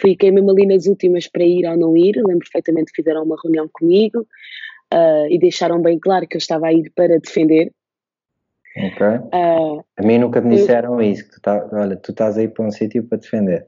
[0.00, 3.36] fiquei mesmo ali nas últimas para ir ou não ir, lembro perfeitamente que fizeram uma
[3.40, 4.26] reunião comigo
[4.92, 7.70] uh, e deixaram bem claro que eu estava a ir para defender.
[8.76, 9.06] Ok.
[9.06, 11.10] Uh, a mim nunca me disseram eu...
[11.10, 13.66] isso, que tu tá, olha, tu estás aí para um sítio para defender.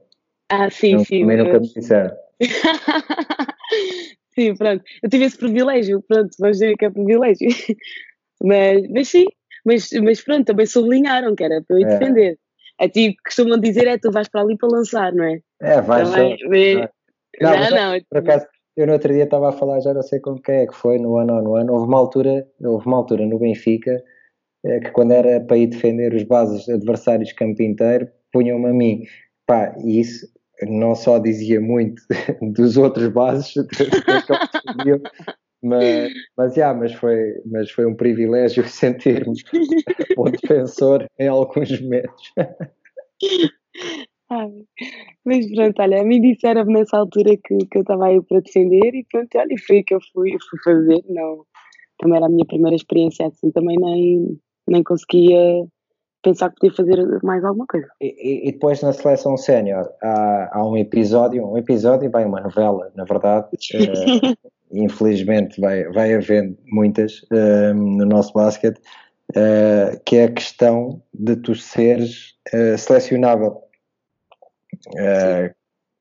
[0.49, 1.23] Ah, sim, não, sim.
[1.23, 2.15] A mim nunca me disseram.
[4.33, 4.83] sim, pronto.
[5.03, 7.49] Eu tive esse privilégio, pronto, vamos dizer que é privilégio.
[8.43, 9.25] mas, mas sim,
[9.63, 11.97] mas, mas pronto, também sublinharam que era para eu ir é.
[11.97, 12.37] defender.
[12.79, 15.39] A ti costumam dizer é tu vais para ali para lançar, não é?
[15.61, 16.37] É, vais Também,
[16.79, 16.89] só,
[17.41, 20.19] Não, não, não, por acaso, eu no outro dia estava a falar, já não sei
[20.19, 23.25] com quem é que foi, no ano no ano, houve uma altura, houve uma altura
[23.25, 24.14] no Benfica é,
[24.81, 29.03] que quando era para ir defender os bases adversários campo inteiro, punham-me a mim.
[29.45, 30.27] Pá, e isso
[30.63, 32.01] não só dizia muito
[32.53, 33.53] dos outros bases,
[35.61, 39.35] mas, mas, yeah, mas, foi, mas foi um privilégio sentir-me
[40.17, 42.31] um defensor em alguns momentos.
[44.29, 44.49] Ai,
[45.23, 48.95] mas pronto, olha, a mim disseram-me nessa altura que, que eu estava aí para defender
[48.95, 51.03] e pronto, olha, foi o que eu fui, fui fazer.
[51.07, 51.45] Não,
[51.99, 55.65] também era a minha primeira experiência assim, também nem, nem conseguia
[56.23, 57.87] pensar que podia fazer mais alguma coisa.
[58.01, 62.91] E, e depois na seleção sénior há, há um episódio, um episódio, bem, uma novela,
[62.95, 64.37] na verdade, uh,
[64.73, 68.79] infelizmente vai, vai havendo muitas uh, no nosso basquete,
[69.31, 72.33] uh, que é a questão de tu seres
[72.77, 73.65] selecionável
[74.89, 75.53] Uh,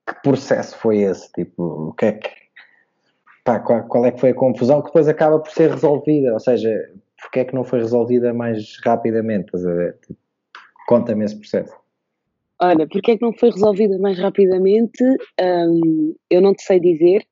[0.07, 1.31] que processo foi esse?
[1.33, 2.31] Tipo, o que é que.
[3.45, 6.33] Pá, qual, qual, é que foi a confusão que depois acaba por ser resolvida?
[6.33, 6.71] Ou seja,
[7.25, 9.51] porque é que não foi resolvida mais rapidamente?
[9.57, 9.93] A?
[10.07, 10.19] Tipo,
[10.87, 11.75] Conta-me esse processo.
[12.61, 15.03] Olha, porque é que não foi resolvida mais rapidamente?
[15.41, 17.27] Um, eu não te sei dizer,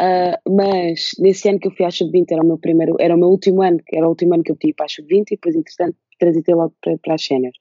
[0.00, 3.18] uh, mas nesse ano que eu fui à Sub-20 era o meu primeiro, era o
[3.18, 5.56] meu último ano, era o último ano que eu pedi para a Sub-20 e depois,
[5.56, 7.52] entretanto, transitei logo para, para as cenas.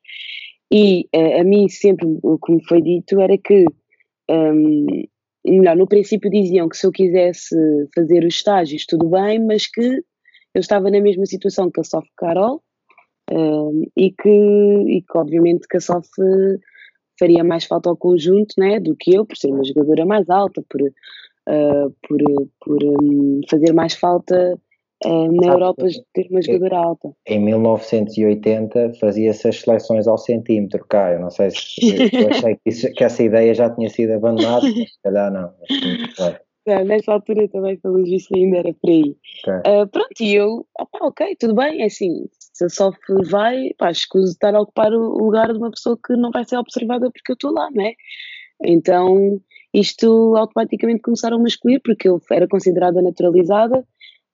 [0.72, 3.66] E uh, a mim sempre o que me foi dito era que,
[4.30, 4.86] um,
[5.46, 7.56] melhor, no princípio diziam que se eu quisesse
[7.96, 10.04] fazer os estágios, tudo bem, mas que
[10.54, 12.62] eu estava na mesma situação que a Sof Carol
[13.32, 16.08] um, e, que, e que obviamente que a Sof
[17.20, 20.64] faria mais falta ao conjunto né, do que eu, por ser uma jogadora mais alta,
[20.70, 22.20] por, uh, por,
[22.62, 24.58] por um, fazer mais falta
[25.06, 27.12] uh, na Europa ter uma jogadora alta.
[27.28, 32.70] Em 1980 fazia-se as seleções ao centímetro cá, eu não sei se eu achei que,
[32.70, 35.54] isso, que essa ideia já tinha sido abandonada, mas se calhar não.
[36.70, 39.16] Não, nessa altura também, pelo visto, ainda era por aí.
[39.44, 39.72] Okay.
[39.72, 43.90] Uh, pronto, e eu, opa, ok, tudo bem, é assim, se a SOF vai, pá,
[43.90, 47.32] escuso estar a ocupar o lugar de uma pessoa que não vai ser observada porque
[47.32, 47.94] eu estou lá, não é?
[48.64, 49.42] Então,
[49.74, 53.84] isto automaticamente começaram a excluir porque eu era considerada naturalizada.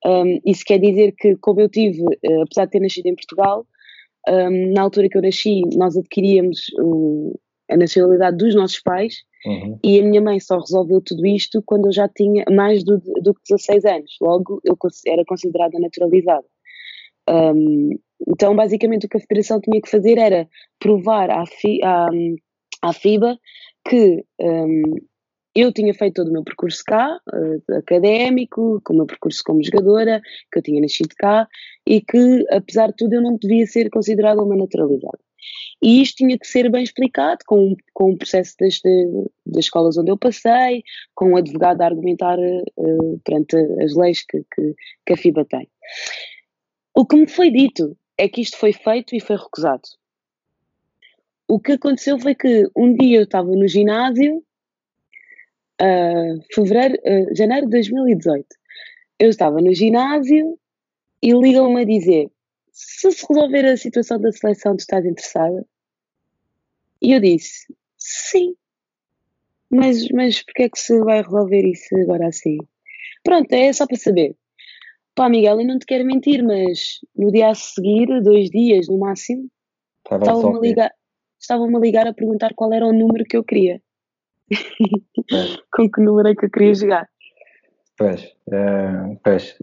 [0.06, 3.66] Um, isso quer dizer que, como eu tive, uh, apesar de ter nascido em Portugal,
[4.28, 7.40] um, na altura que eu nasci, nós adquiríamos o,
[7.72, 9.80] a nacionalidade dos nossos pais uhum.
[9.84, 13.34] e a minha mãe só resolveu tudo isto quando eu já tinha mais do, do
[13.34, 14.18] que 16 anos.
[14.22, 14.78] Logo, eu
[15.08, 16.46] era considerada naturalizada.
[17.30, 20.48] Um, então, basicamente, o que a Federação tinha que fazer era
[20.80, 22.08] provar à, FI, à,
[22.82, 23.38] à FIBA
[23.88, 24.84] que um,
[25.56, 29.64] eu tinha feito todo o meu percurso cá, uh, académico, com o meu percurso como
[29.64, 31.48] jogadora, que eu tinha nascido cá
[31.88, 35.20] e que, apesar de tudo, eu não devia ser considerada uma naturalizada.
[35.82, 38.80] E isto tinha que ser bem explicado com, com o processo das,
[39.46, 44.44] das escolas onde eu passei, com o advogado a argumentar uh, perante as leis que,
[44.54, 45.70] que, que a FIBA tem.
[46.96, 49.84] O que me foi dito é que isto foi feito e foi recusado.
[51.48, 54.44] O que aconteceu foi que um dia eu estava no ginásio,
[55.82, 58.48] uh, fevereiro, uh, janeiro de 2018.
[59.20, 60.58] Eu estava no ginásio
[61.22, 62.32] e ligam-me a dizer:
[62.76, 65.66] se se resolver a situação da seleção, tu estás interessada?
[67.02, 68.54] E eu disse: sim.
[69.70, 72.58] Mas, mas porquê é que se vai resolver isso agora assim?
[73.24, 74.36] Pronto, é só para saber.
[75.16, 79.00] Pá, Miguel, eu não te quero mentir, mas no dia a seguir, dois dias no
[79.00, 79.50] máximo,
[80.04, 80.92] estavam-me a, ligar,
[81.40, 83.82] estavam a ligar a perguntar qual era o número que eu queria.
[84.52, 84.56] É.
[85.72, 87.10] Com que número é que eu queria jogar.
[87.98, 89.58] Pois, uh, pois,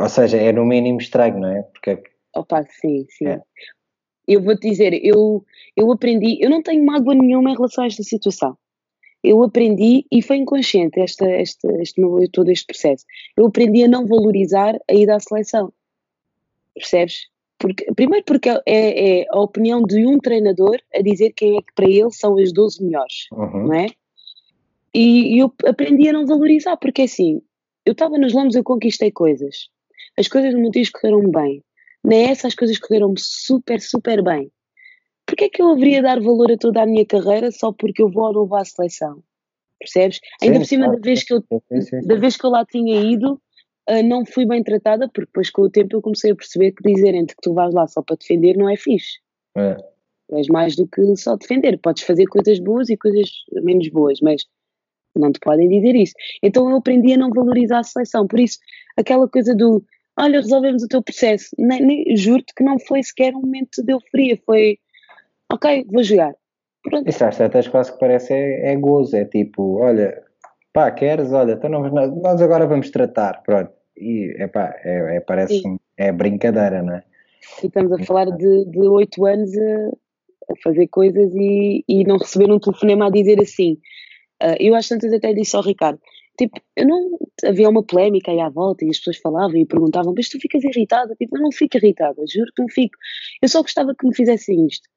[0.00, 1.62] ou seja, é no mínimo estranho, não é?
[1.62, 2.15] Porque...
[2.36, 3.26] Opa, sim, sim.
[3.26, 3.40] É.
[4.28, 5.44] Eu vou-te dizer, eu,
[5.76, 8.56] eu aprendi, eu não tenho mágoa nenhuma em relação a esta situação
[9.26, 12.00] eu aprendi, e foi inconsciente esta, esta, este,
[12.32, 13.04] todo este processo,
[13.36, 15.72] eu aprendi a não valorizar a ida à seleção.
[16.74, 17.26] Percebes?
[17.58, 21.74] Porque, primeiro porque é, é, a opinião de um treinador a dizer quem é que
[21.74, 23.66] para ele são as 12 melhores, uhum.
[23.66, 23.86] não é?
[24.94, 27.42] E, e eu aprendi a não valorizar, porque assim,
[27.84, 29.68] eu estava nos lombos, eu conquistei coisas.
[30.16, 31.62] As coisas no Montijo correram bem.
[32.06, 34.50] Nessa as coisas correram super, super bem
[35.26, 38.08] porque é que eu haveria dar valor a toda a minha carreira só porque eu
[38.08, 39.22] vou ou não vou à seleção?
[39.78, 40.20] Percebes?
[40.40, 41.00] Sim, Ainda por cima claro.
[41.00, 41.44] da, vez que eu,
[41.82, 43.34] sim, da vez que eu lá tinha ido,
[43.90, 46.82] uh, não fui bem tratada, porque depois com o tempo eu comecei a perceber que
[46.88, 49.18] dizerem-te que tu vais lá só para defender não é fixe.
[49.56, 49.76] É.
[50.32, 51.78] És mais do que só defender.
[51.78, 54.44] Podes fazer coisas boas e coisas menos boas, mas
[55.14, 56.14] não te podem dizer isso.
[56.42, 58.26] Então eu aprendi a não valorizar a seleção.
[58.26, 58.58] Por isso,
[58.96, 59.84] aquela coisa do
[60.18, 63.92] olha, resolvemos o teu processo, nem, nem juro-te que não foi sequer um momento de
[63.92, 64.78] euforia, foi
[65.52, 66.34] ok, vou jogar.
[66.82, 67.08] Pronto.
[67.08, 70.22] Isso às tantas quase que parece é, é gozo, é tipo, olha,
[70.72, 73.70] pá, queres, olha, então não, nós agora vamos tratar, pronto.
[73.96, 75.62] E epá, é, é, parece
[75.96, 77.02] é brincadeira, não é?
[77.62, 82.52] E estamos a falar de oito anos a, a, fazer coisas e, e não receber
[82.52, 83.78] um telefonema a dizer assim.
[84.42, 85.98] Uh, eu às tantas até disse ao Ricardo,
[86.36, 90.12] tipo, eu não, havia uma polémica aí à volta e as pessoas falavam e perguntavam,
[90.16, 91.14] mas tu ficas irritada?
[91.16, 92.96] Tipo, eu não fico irritada, juro que não fico.
[93.42, 94.88] Eu só gostava que me fizessem isto.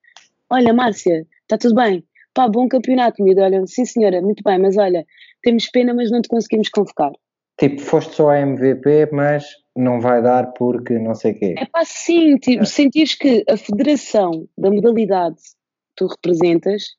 [0.49, 2.04] Olha, Márcia, está tudo bem?
[2.34, 5.06] Pá, bom campeonato, me Olha, sim senhora, muito bem, mas olha,
[5.41, 7.12] temos pena, mas não te conseguimos convocar.
[7.60, 11.56] Tipo, foste só a MVP, mas não vai dar porque não sei o quê.
[11.58, 12.65] É pá, sim, tipo, é.
[12.65, 16.95] sentires que a federação da modalidade que tu representas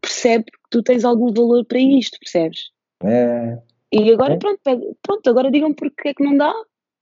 [0.00, 2.70] percebe que tu tens algum valor para isto, percebes?
[3.04, 3.58] É.
[3.92, 4.36] E agora, é.
[4.36, 4.60] pronto,
[5.02, 6.52] pronto, agora digam-me porque é que não dá,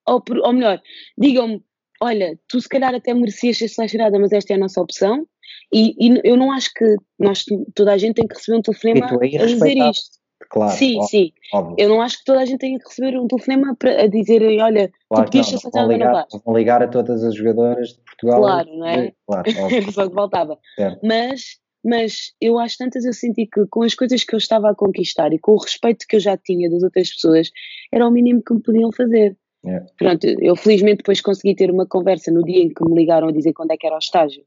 [0.07, 0.81] ou, por, ou melhor,
[1.17, 1.63] digam-me,
[2.01, 5.27] olha, tu se calhar até merecias ser selecionada, mas esta é a nossa opção,
[5.73, 9.07] e, e, eu não acho que nós, toda a gente tem que receber um telefonema
[9.07, 10.19] a dizer isto.
[10.51, 11.33] Claro, sim, óbvio, sim.
[11.53, 11.77] Óbvio.
[11.79, 14.43] Eu não acho que toda a gente tenha que receber um telefonema para, a dizer,
[14.43, 16.27] olha, claro, tu podias ser ou não vais.
[16.45, 18.41] Vão ligar a todas as jogadoras de Portugal.
[18.41, 19.13] Claro, não é?
[19.27, 19.45] Claro,
[19.93, 20.59] só que faltava.
[21.03, 24.75] Mas, mas eu às tantas eu senti que com as coisas que eu estava a
[24.75, 27.51] conquistar e com o respeito que eu já tinha das outras pessoas,
[27.93, 29.37] era o mínimo que me podiam fazer.
[29.65, 29.87] Yeah.
[29.99, 33.33] Pronto, eu felizmente depois consegui ter uma conversa no dia em que me ligaram a
[33.33, 34.45] dizer quando é que era o estágio.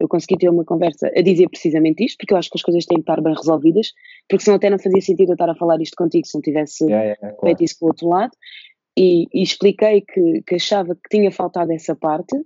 [0.00, 2.84] Eu consegui ter uma conversa a dizer precisamente isto, porque eu acho que as coisas
[2.84, 3.92] têm que estar bem resolvidas,
[4.28, 6.84] porque senão até não fazia sentido eu estar a falar isto contigo se não tivesse
[6.84, 7.40] Yeah, yeah, claro.
[7.42, 8.32] feito isso para o outro lado.
[8.98, 12.36] E, e expliquei que, que achava que tinha faltado essa parte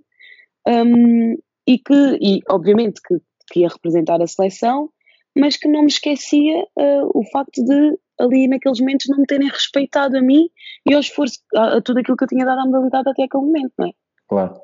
[0.67, 3.15] um, e que, e obviamente que,
[3.49, 4.89] que ia representar a seleção,
[5.35, 9.47] mas que não me esquecia uh, o facto de ali naqueles momentos não me terem
[9.47, 10.49] respeitado a mim
[10.85, 13.43] e ao esforço, a, a tudo aquilo que eu tinha dado à modalidade até aquele
[13.43, 13.91] momento, não é?
[14.27, 14.61] Claro.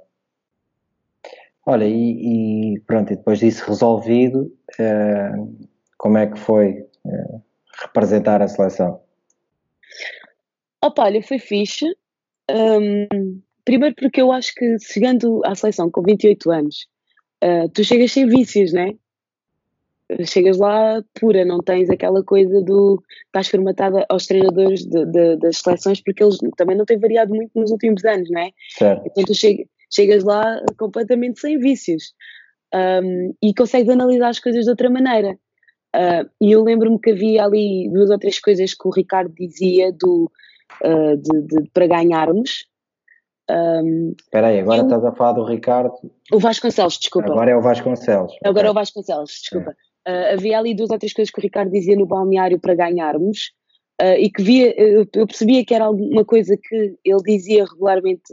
[1.65, 5.31] Olha, e, e pronto, e depois disso resolvido, eh,
[5.97, 7.39] como é que foi eh,
[7.81, 9.01] representar a seleção?
[10.83, 11.85] Opa, olha, foi fixe.
[12.51, 16.87] Um, primeiro porque eu acho que chegando à seleção com 28 anos,
[17.43, 18.93] uh, tu chegas sem vícios, né?
[20.25, 23.01] Chegas lá pura, não tens aquela coisa do.
[23.25, 27.51] estás formatada aos treinadores de, de, das seleções, porque eles também não têm variado muito
[27.55, 28.51] nos últimos anos, não é?
[28.69, 29.03] Certo.
[29.07, 32.13] Então tu chegas, chegas lá completamente sem vícios
[32.73, 35.37] um, e consegues analisar as coisas de outra maneira.
[35.95, 39.93] Uh, e eu lembro-me que havia ali duas ou três coisas que o Ricardo dizia
[39.93, 40.29] do,
[40.83, 42.65] uh, de, de, para ganharmos.
[43.49, 45.93] Um, Espera aí, agora eu, estás a falar do Ricardo.
[46.31, 47.31] O Vasconcelos, desculpa.
[47.31, 48.33] Agora é o Vasconcelos.
[48.43, 49.71] Agora é o Vasconcelos, desculpa.
[50.07, 53.51] Uh, havia ali duas ou três coisas que o Ricardo dizia no balneário para ganharmos.
[54.01, 58.23] Uh, e que via, eu, eu, percebia que era alguma coisa que ele dizia regularmente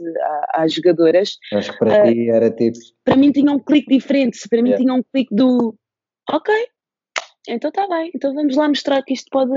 [0.49, 1.37] às jogadoras.
[1.53, 2.77] Acho que para uh, ti era tipo.
[3.05, 4.83] Para mim tinha um clique diferente, para mim yeah.
[4.83, 5.73] tinha um clique do
[6.29, 6.53] ok,
[7.47, 9.53] então está bem, então vamos lá mostrar que isto pode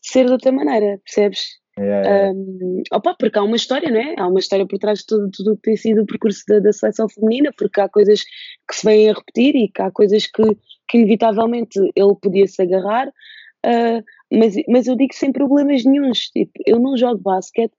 [0.00, 1.60] ser de outra maneira, percebes?
[1.78, 2.32] Yeah.
[2.32, 4.14] Um, opa, porque há uma história, não é?
[4.16, 6.60] Há uma história por trás de tudo, tudo o que tem sido o percurso da,
[6.60, 10.26] da, seleção feminina, porque há coisas que se vêm a repetir e que há coisas
[10.26, 10.42] que,
[10.88, 13.08] que inevitavelmente ele podia se agarrar.
[13.08, 16.30] Uh, mas, mas eu digo sem problemas nenhums.
[16.30, 17.72] Tipo, eu não jogo basquete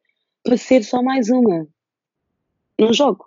[0.43, 1.65] para ser só mais uma.
[2.77, 3.25] Não jogo.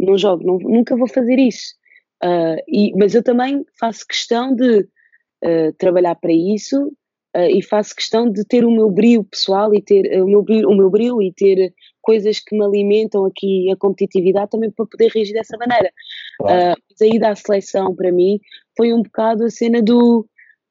[0.00, 1.74] Não jogo, não, nunca vou fazer isso.
[2.22, 6.92] Uh, e, mas eu também faço questão de uh, trabalhar para isso
[7.36, 10.68] uh, e faço questão de ter o meu brilho pessoal e ter o meu brilho,
[10.68, 15.10] o meu brilho e ter coisas que me alimentam aqui a competitividade também para poder
[15.10, 15.92] reagir dessa maneira.
[16.38, 16.80] Claro.
[16.88, 18.40] mas aí da seleção para mim
[18.76, 20.26] foi um bocado a cena do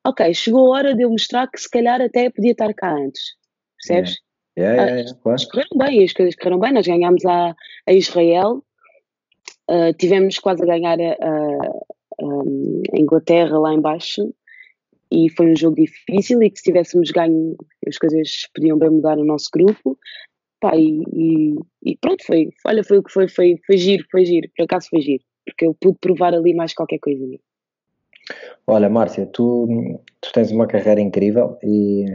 [0.05, 3.35] ok, chegou a hora de eu mostrar que se calhar até podia estar cá antes.
[3.77, 4.11] Percebes?
[4.11, 4.29] Yeah.
[4.57, 5.47] Yeah, yeah, yeah, claro.
[5.49, 6.73] correram bem, as coisas correram bem.
[6.73, 7.55] Nós ganhámos a,
[7.87, 8.61] a Israel,
[9.71, 11.75] uh, tivemos quase a ganhar a, a,
[12.93, 14.33] a, Inglaterra lá embaixo
[15.11, 17.55] e foi um jogo difícil e que se tivéssemos ganho
[17.87, 19.97] as coisas podiam bem mudar o nosso grupo.
[20.61, 24.25] Pá, e, e, e, pronto, foi, olha, foi o que foi, foi, foi giro, foi
[24.25, 27.25] giro, por acaso foi giro, porque eu pude provar ali mais qualquer coisa.
[28.67, 32.05] Olha, Márcia, tu, tu tens uma carreira incrível e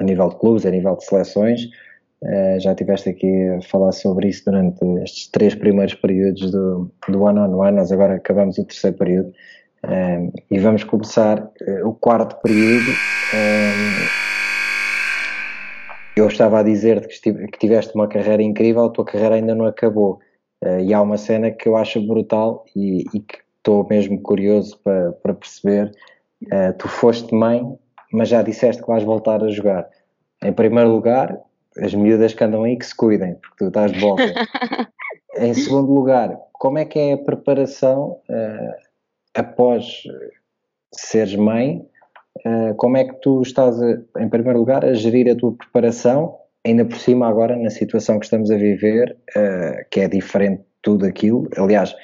[0.00, 1.68] a nível de clubes, a nível de seleções,
[2.24, 7.22] eh, já estiveste aqui a falar sobre isso durante estes três primeiros períodos do, do
[7.22, 9.32] one on one, nós agora acabamos o terceiro período
[9.88, 13.00] eh, e vamos começar eh, o quarto período.
[16.16, 20.20] eu estava a dizer que tiveste uma carreira incrível, a tua carreira ainda não acabou.
[20.80, 25.12] e há uma cena que eu acho brutal e, e que estou mesmo curioso para,
[25.12, 25.90] para perceber.
[26.44, 27.62] Uh, tu foste mãe,
[28.12, 29.88] mas já disseste que vais voltar a jogar.
[30.42, 31.38] Em primeiro lugar,
[31.78, 34.22] as miúdas que andam aí que se cuidem, porque tu estás de volta.
[35.38, 38.83] em segundo lugar, como é que é a preparação uh,
[39.34, 40.02] após
[40.92, 41.84] seres mãe?
[42.46, 46.36] Uh, como é que tu estás, a, em primeiro lugar, a gerir a tua preparação,
[46.66, 50.66] ainda por cima agora na situação que estamos a viver, uh, que é diferente de
[50.82, 51.48] tudo aquilo.
[51.56, 51.94] Aliás,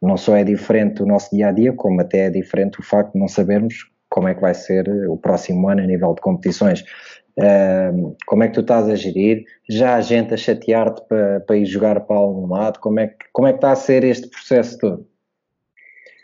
[0.00, 3.12] não só é diferente o nosso dia a dia, como até é diferente o facto
[3.12, 6.84] de não sabermos como é que vai ser o próximo ano a nível de competições.
[8.26, 9.44] Como é que tu estás a gerir?
[9.68, 12.80] Já há gente a chatear-te para, para ir jogar para algum lado?
[12.80, 15.06] Como é, que, como é que está a ser este processo todo?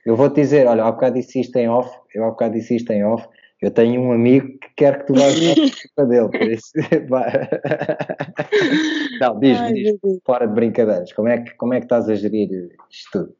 [0.07, 2.93] Eu vou-te dizer, olha, há bocado disse isto em off, eu há bocado disse isto
[2.93, 3.27] em off,
[3.61, 5.35] eu tenho um amigo que quer que tu vás
[5.97, 6.71] para dele, por isso.
[9.21, 12.49] não, diz-me, diz fora de brincadeiras, como é, que, como é que estás a gerir
[12.89, 13.35] isto tudo?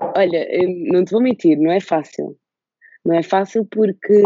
[0.00, 0.48] Olha,
[0.90, 2.36] não te vou mentir, não é fácil.
[3.04, 4.20] Não é fácil porque,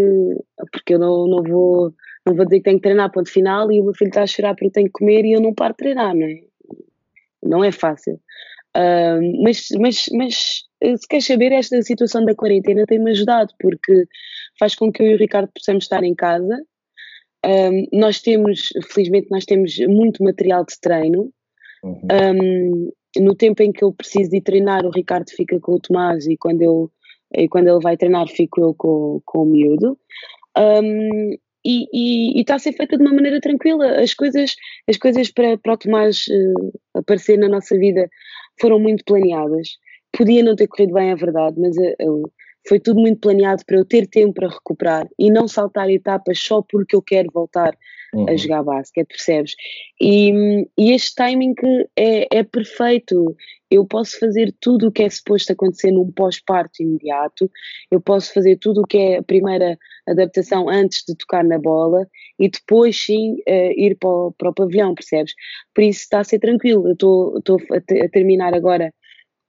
[0.72, 1.92] porque eu não, não, vou,
[2.26, 4.26] não vou dizer que tenho que treinar ponto final e o meu filho está a
[4.26, 6.40] chorar porque eu tenho que comer e eu não paro de treinar, não é?
[7.42, 8.18] Não é fácil.
[8.74, 14.06] Uh, mas, mas, mas se queres saber, esta situação da quarentena tem-me ajudado porque
[14.58, 16.62] faz com que eu e o Ricardo possamos estar em casa.
[17.44, 21.32] Um, nós temos, felizmente, nós temos muito material de treino.
[21.82, 22.00] Uhum.
[22.12, 26.26] Um, no tempo em que eu preciso de treinar, o Ricardo fica com o Tomás
[26.26, 26.90] e quando, eu,
[27.34, 29.98] e quando ele vai treinar, fico eu com, com o miúdo.
[30.56, 34.00] Um, e está a ser feita de uma maneira tranquila.
[34.00, 34.54] As coisas,
[34.88, 38.08] as coisas para, para o Tomás uh, aparecer na nossa vida
[38.60, 39.68] foram muito planeadas.
[40.20, 42.30] Podia não ter corrido bem, é verdade, mas uh,
[42.68, 46.60] foi tudo muito planeado para eu ter tempo para recuperar e não saltar etapas só
[46.60, 47.74] porque eu quero voltar
[48.12, 48.28] uhum.
[48.28, 49.54] a jogar basquete, percebes?
[49.98, 51.54] E, e este timing
[51.96, 53.34] é, é perfeito.
[53.70, 57.50] Eu posso fazer tudo o que é suposto acontecer num pós-parto imediato,
[57.90, 62.06] eu posso fazer tudo o que é a primeira adaptação antes de tocar na bola
[62.38, 65.32] e depois sim uh, ir para o, para o pavilhão, percebes?
[65.74, 66.88] Por isso está a ser tranquilo.
[66.88, 68.92] Eu estou a, a terminar agora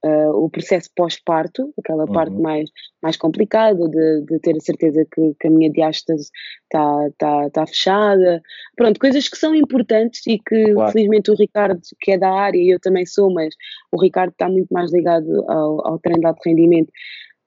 [0.04, 2.12] uh, o processo pós-parto, aquela uhum.
[2.12, 2.70] parte mais,
[3.02, 6.30] mais complicada de, de ter a certeza que, que a minha diástase
[6.64, 8.42] está tá, tá fechada.
[8.76, 10.92] Pronto, coisas que são importantes e que claro.
[10.92, 13.54] felizmente o Ricardo, que é da área, e eu também sou, mas
[13.92, 16.90] o Ricardo está muito mais ligado ao, ao treino de alto rendimento.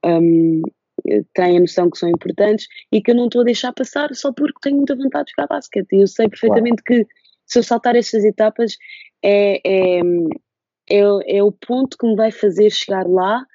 [0.06, 0.62] Um,
[1.34, 4.32] tem a noção que são importantes e que eu não estou a deixar passar só
[4.34, 5.92] porque tenho muita vontade de jogar basquete.
[5.92, 7.06] E eu sei perfeitamente claro.
[7.06, 7.08] que
[7.46, 8.76] se eu saltar estas etapas
[9.24, 10.02] é, é,
[10.90, 13.46] é, é o ponto que me vai fazer chegar lá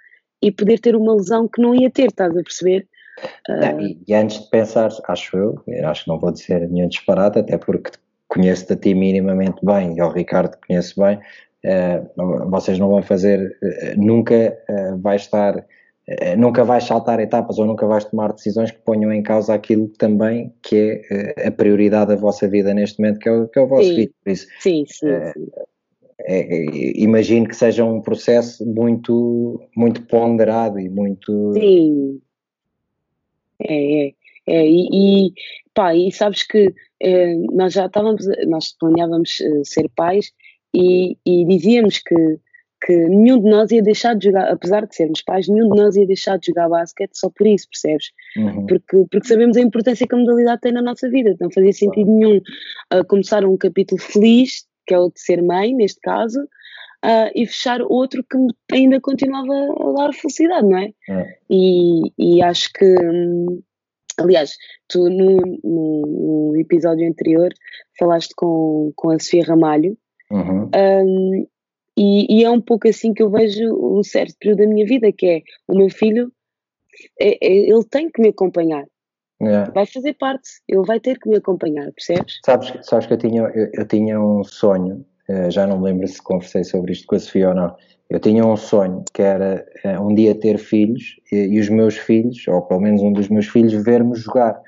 [0.42, 2.86] e poder ter uma lesão que não ia ter, estás a perceber?
[3.48, 3.80] Não, uh...
[3.80, 7.38] e, e, antes de pensar, acho eu, eu acho que não vou dizer nenhum disparate,
[7.38, 7.90] até porque
[8.28, 13.58] conheço-te a ti minimamente bem e ao Ricardo conheço bem, uh, vocês não vão fazer,
[13.62, 15.64] uh, nunca uh, vai estar,
[16.36, 20.52] nunca vais saltar etapas ou nunca vais tomar decisões que ponham em causa aquilo também
[20.60, 23.68] que é a prioridade da vossa vida neste momento, que é o, que é o
[23.68, 23.94] vosso sim.
[23.94, 24.14] filho.
[24.24, 25.50] Por isso, sim, sim, sim
[26.26, 31.52] é, é, imagino que seja um processo muito, muito ponderado e muito.
[31.54, 32.20] Sim.
[33.60, 34.14] É, é.
[34.46, 34.88] é e,
[35.28, 35.32] e,
[35.74, 40.32] pá, e sabes que é, nós já estávamos, nós planeávamos eh, ser pais
[40.74, 42.38] e, e dizíamos que,
[42.84, 45.96] que nenhum de nós ia deixar de jogar, apesar de sermos pais, nenhum de nós
[45.96, 48.10] ia deixar de jogar basquete só por isso, percebes?
[48.36, 48.66] Uhum.
[48.66, 52.10] Porque, porque sabemos a importância que a modalidade tem na nossa vida, não fazia sentido
[52.10, 57.30] nenhum uh, começar um capítulo feliz que é o de ser mãe, neste caso, uh,
[57.32, 58.36] e fechar outro que
[58.74, 60.93] ainda continuava a dar felicidade, não é?
[61.09, 61.38] é.
[61.49, 63.62] E, e acho que, hum,
[64.18, 64.51] aliás,
[64.88, 67.51] tu no, no, episódio anterior
[67.97, 69.97] falaste com, com a Sofia Ramalho,
[70.28, 70.68] uhum.
[70.74, 71.47] um,
[71.97, 75.12] e, e, é um pouco assim que eu vejo um certo período da minha vida,
[75.12, 76.32] que é o meu filho,
[77.20, 78.84] é, é, ele tem que me acompanhar.
[79.43, 79.70] É.
[79.70, 82.41] Vai fazer parte, ele vai ter que me acompanhar, percebes?
[82.45, 86.07] Sabes, sabes que eu tinha, eu, eu tinha um sonho, eh, já não me lembro
[86.09, 87.74] se conversei sobre isto com a Sofia ou não.
[88.11, 91.97] Eu tinha um sonho que era eh, um dia ter filhos e, e os meus
[91.97, 94.61] filhos, ou pelo menos um dos meus filhos, ver-me jogar.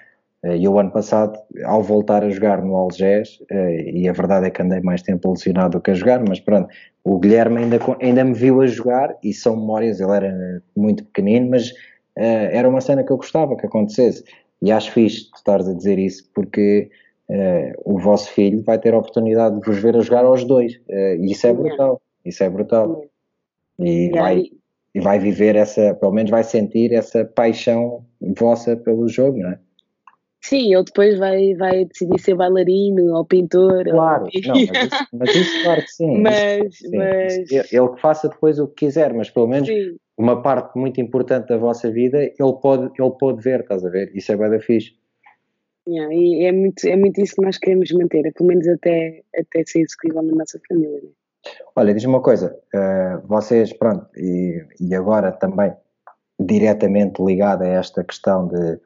[0.45, 4.51] Eh, e o ano passado, ao voltar a jogar no Algés, e a verdade é
[4.51, 6.69] que andei mais tempo lesionado do que a jogar, mas pronto,
[7.05, 11.51] o Guilherme ainda, ainda me viu a jogar e são memórias, ele era muito pequenino,
[11.51, 11.73] mas
[12.15, 14.23] era uma cena que eu gostava que acontecesse.
[14.63, 16.89] E acho fixe tu estares a dizer isso, porque
[17.29, 20.77] uh, o vosso filho vai ter a oportunidade de vos ver a jogar aos dois.
[20.89, 22.01] Uh, e isso é brutal.
[22.25, 23.05] Isso é brutal.
[23.81, 24.45] E vai,
[24.95, 29.59] e vai viver essa, pelo menos vai sentir essa paixão vossa pelo jogo, não é?
[30.45, 33.85] Sim, ele depois vai, vai decidir ser bailarino ou pintor.
[33.85, 34.31] Claro, ou...
[34.47, 36.19] não, mas, isso, mas, isso, claro que sim.
[36.23, 36.97] Mas, sim.
[36.97, 37.73] mas...
[37.73, 41.49] Ele que faça depois o que quiser, mas pelo menos sim uma parte muito importante
[41.49, 44.11] da vossa vida, ele pode, ele pode ver, estás a ver?
[44.15, 44.95] Isso é bem da fixe.
[45.89, 49.65] Yeah, e é muito, é muito isso que nós queremos manter, pelo menos até, até
[49.67, 51.01] ser execuível na nossa família.
[51.03, 51.09] Né?
[51.75, 55.73] Olha, diz-me uma coisa, uh, vocês, pronto, e, e agora também
[56.39, 58.79] diretamente ligada a esta questão de,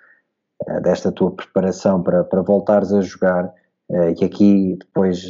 [0.68, 3.52] uh, desta tua preparação para, para voltares a jogar,
[3.90, 5.22] uh, e aqui depois,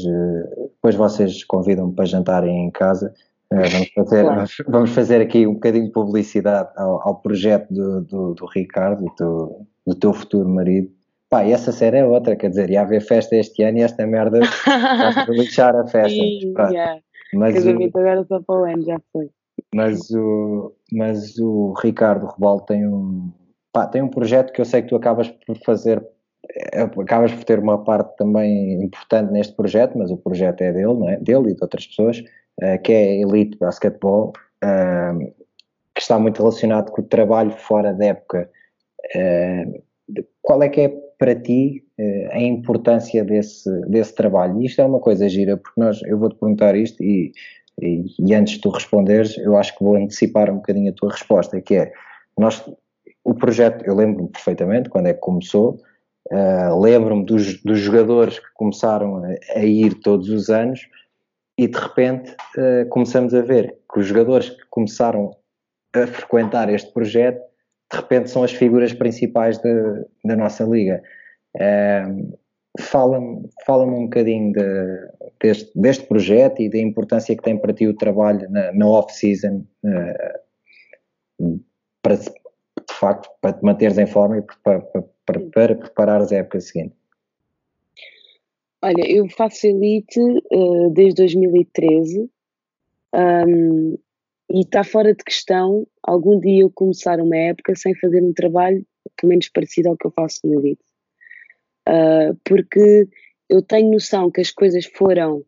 [0.74, 3.12] depois vocês convidam-me para jantarem em casa,
[3.52, 4.44] é, vamos, fazer, claro.
[4.68, 9.66] vamos fazer aqui um bocadinho de publicidade ao, ao projeto do, do, do Ricardo, do,
[9.86, 10.90] do, teu futuro marido.
[11.30, 14.06] Pá, e essa série é outra, quer dizer, ia haver festa este ano e esta
[14.06, 16.08] merda vai lixar a festa.
[16.08, 17.00] Sim, mas, yeah.
[17.34, 19.30] mas Casamento o, agora só para o ano, já foi.
[19.74, 23.32] Mas o, mas o Ricardo Rebalo tem um,
[23.72, 26.04] pá, tem um projeto que eu sei que tu acabas por fazer
[26.72, 30.94] é, acabas por ter uma parte também importante neste projeto, mas o projeto é dele,
[30.94, 31.16] não é?
[31.18, 32.22] Dele e de outras pessoas,
[32.62, 34.32] uh, que é Elite Basketball,
[34.64, 35.32] uh,
[35.94, 38.50] que está muito relacionado com o trabalho fora da época.
[39.14, 39.82] Uh,
[40.42, 40.88] qual é que é
[41.18, 41.82] para ti
[42.30, 44.60] a importância desse, desse trabalho?
[44.60, 47.32] E isto é uma coisa gira, porque nós, eu vou-te perguntar isto e,
[47.80, 51.10] e, e, antes de tu responderes, eu acho que vou antecipar um bocadinho a tua
[51.10, 51.92] resposta, que é,
[52.38, 52.62] nós,
[53.24, 55.80] o projeto, eu lembro-me perfeitamente quando é que começou,
[56.30, 60.80] Uh, Lembro-me dos, dos, jogadores que começaram a, a, ir todos os anos
[61.58, 65.36] e de repente uh, começamos a ver que os jogadores que começaram
[65.94, 67.40] a frequentar este projeto
[67.90, 71.00] de repente são as figuras principais de, da nossa liga.
[72.78, 75.08] Fala-me fala um bocadinho de,
[75.40, 79.64] deste, deste projeto e da importância que tem para ti o trabalho na, na off-season
[79.84, 81.60] uh,
[82.88, 86.60] de facto, para te manteres em forma e para, para, para, para preparar a época
[86.60, 86.95] seguinte.
[88.82, 92.30] Olha, eu faço Elite uh, desde 2013
[93.14, 93.98] um,
[94.50, 98.84] e está fora de questão algum dia eu começar uma época sem fazer um trabalho
[99.16, 100.82] pelo menos parecido ao que eu faço no Elite.
[101.88, 103.08] Uh, porque
[103.48, 105.44] eu tenho noção que as coisas foram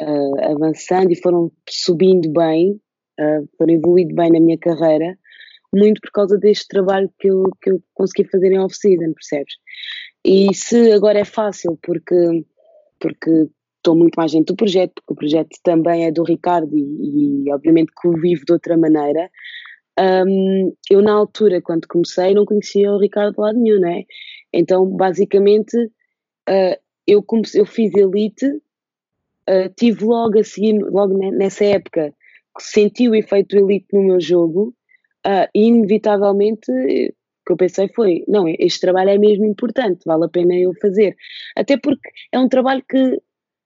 [0.00, 2.80] uh, avançando e foram subindo bem,
[3.18, 5.18] uh, foram evoluindo bem na minha carreira,
[5.74, 9.54] muito por causa deste trabalho que eu, que eu consegui fazer em off-season, percebes?
[10.24, 12.44] E se agora é fácil porque,
[12.98, 17.44] porque estou muito mais dentro do projeto, porque o projeto também é do Ricardo e,
[17.44, 19.30] e obviamente que o vivo de outra maneira,
[19.98, 24.04] um, eu na altura, quando comecei, não conhecia o Ricardo de lado nenhum, né?
[24.52, 26.76] Então, basicamente, uh,
[27.06, 32.14] eu, comecei, eu fiz Elite, uh, tive logo a seguir, logo nessa época,
[32.60, 34.74] senti o efeito Elite no meu jogo
[35.26, 36.70] uh, e, inevitavelmente,
[37.48, 41.16] que eu pensei foi, não, este trabalho é mesmo importante, vale a pena eu fazer.
[41.56, 43.18] Até porque é um trabalho que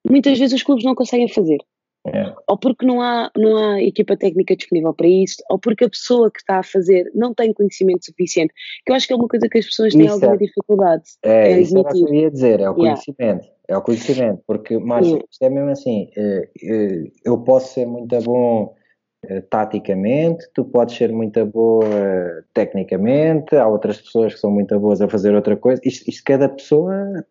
[0.08, 1.58] muitas vezes os clubes não conseguem fazer.
[2.06, 2.32] É.
[2.48, 6.30] Ou porque não há, não há equipa técnica disponível para isso, ou porque a pessoa
[6.30, 8.52] que está a fazer não tem conhecimento suficiente.
[8.84, 10.38] Que eu acho que é uma coisa que as pessoas têm isso alguma é.
[10.38, 11.02] dificuldade.
[11.24, 13.20] É, isso era o que eu ia dizer, é o conhecimento.
[13.20, 13.48] Yeah.
[13.68, 15.28] É o conhecimento, porque, Márcio, yeah.
[15.30, 18.74] isto é mesmo assim, eh, eh, eu posso ser muito bom
[19.50, 21.86] taticamente, tu podes ser muito boa
[22.52, 26.48] tecnicamente, há outras pessoas que são muito boas a fazer outra coisa, isto, isto cada
[26.48, 27.24] pessoa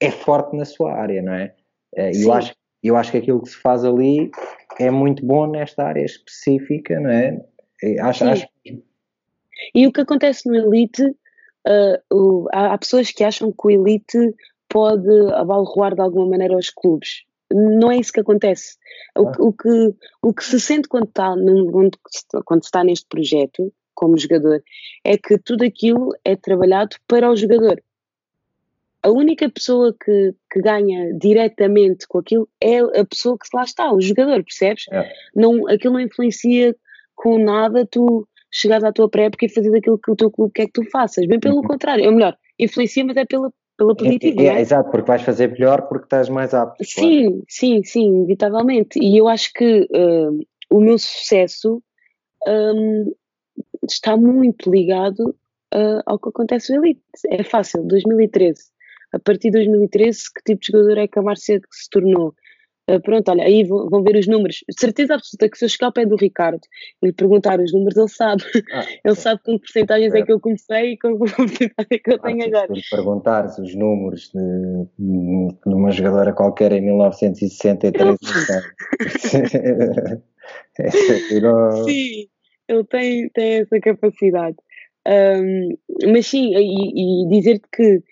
[0.00, 1.54] é forte na sua área, não é?
[1.96, 4.30] E eu acho eu acho que aquilo que se faz ali
[4.78, 7.44] é muito bom nesta área específica, não é?
[8.00, 8.46] Acho, acho...
[9.74, 13.70] E o que acontece no Elite, uh, o, há, há, pessoas que acham que o
[13.70, 14.34] Elite
[14.68, 17.24] pode abalroar de alguma maneira os clubes.
[17.52, 18.76] Não é isso que acontece.
[19.16, 19.32] O, ah.
[19.38, 21.90] o que, o que se sente quando está, num,
[22.44, 24.62] quando está neste projeto, como jogador,
[25.04, 27.82] é que tudo aquilo é trabalhado para o jogador
[29.02, 33.92] a única pessoa que, que ganha diretamente com aquilo é a pessoa que lá está,
[33.92, 34.84] o jogador, percebes?
[34.90, 35.10] É.
[35.34, 36.74] Não, aquilo não influencia
[37.14, 40.66] com nada tu chegares à tua pré-época e fazer aquilo que o teu clube quer
[40.66, 41.26] que tu faças.
[41.26, 41.62] Bem pelo uhum.
[41.62, 44.42] contrário, é melhor, influencia, mas é pela, pela positiva.
[44.42, 46.84] É, é, é, exato, porque vais fazer melhor porque estás mais apto.
[46.84, 47.44] Sim, claro.
[47.48, 48.98] sim, sim, inevitavelmente.
[48.98, 51.82] E eu acho que uh, o meu sucesso
[52.46, 53.14] um,
[53.88, 55.30] está muito ligado
[55.74, 57.00] uh, ao que acontece no Elite.
[57.30, 58.60] É fácil, 2013
[59.12, 62.34] a partir de 2013, que tipo de jogador é que a Márcia se tornou?
[62.88, 64.64] Uh, pronto, olha, aí vão, vão, ver os números.
[64.66, 66.60] De certeza absoluta que se eu chegar ao pé do Ricardo
[67.02, 68.42] e lhe perguntar os números, ele sabe.
[68.72, 70.20] Ah, ele sabe com que porcentagens é.
[70.20, 72.74] é que eu comecei e com que porcentagem é que eu tenho ah, agora.
[72.74, 78.16] Se perguntares os números de, de, uma jogadora qualquer em 1963,
[81.84, 82.26] Sim,
[82.68, 84.56] ele tem, tem essa capacidade.
[85.06, 85.76] Um,
[86.12, 88.02] mas sim, e, e dizer-te que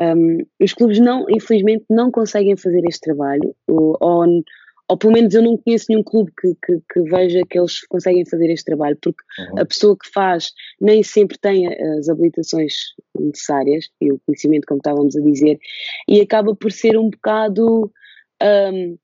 [0.00, 4.42] um, os clubes não, infelizmente, não conseguem fazer este trabalho, ou, ou,
[4.88, 8.24] ou, pelo menos eu não conheço nenhum clube que, que, que veja que eles conseguem
[8.24, 9.60] fazer este trabalho, porque uhum.
[9.60, 12.74] a pessoa que faz nem sempre tem as habilitações
[13.18, 15.58] necessárias e o conhecimento, como estávamos a dizer,
[16.08, 17.90] e acaba por ser um bocado.
[18.42, 18.98] Um,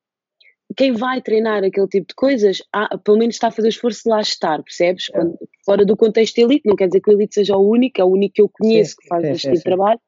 [0.77, 4.11] quem vai treinar aquele tipo de coisas, há, pelo menos está a fazer esforço de
[4.11, 5.09] lá estar, percebes?
[5.11, 5.13] É.
[5.13, 8.05] Quando, fora do contexto elite, não quer dizer que o elite seja o único, é
[8.05, 10.01] o único que eu conheço sim, que faz sim, este sim, tipo de trabalho,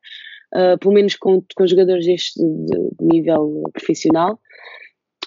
[0.54, 4.38] uh, pelo menos com, com jogadores deste de, de nível profissional.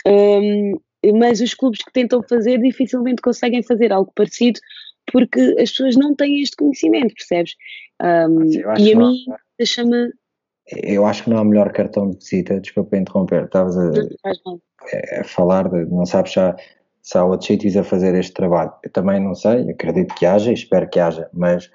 [0.06, 0.80] Um,
[1.20, 4.60] mas os clubes que tentam fazer dificilmente conseguem fazer algo parecido
[5.12, 7.56] porque as pessoas não têm este conhecimento, percebes?
[8.02, 8.44] Um,
[8.78, 9.26] e a mim
[9.58, 10.12] deixa-me.
[10.84, 13.90] Eu acho que não há melhor cartão de visita, desculpa interromper, estavas a,
[15.22, 16.56] a, falar de, não sabes já
[17.02, 18.74] se há outros sítios a fazer este trabalho.
[18.84, 21.72] Eu também não sei, acredito que haja, espero que haja, mas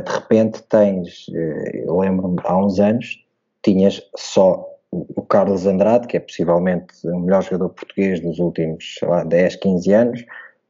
[0.00, 3.24] de repente tens, eh, eu lembro-me há uns anos,
[3.62, 9.24] tinhas só o Carlos Andrade, que é possivelmente o melhor jogador português dos últimos, lá,
[9.24, 10.24] 10, 15 anos,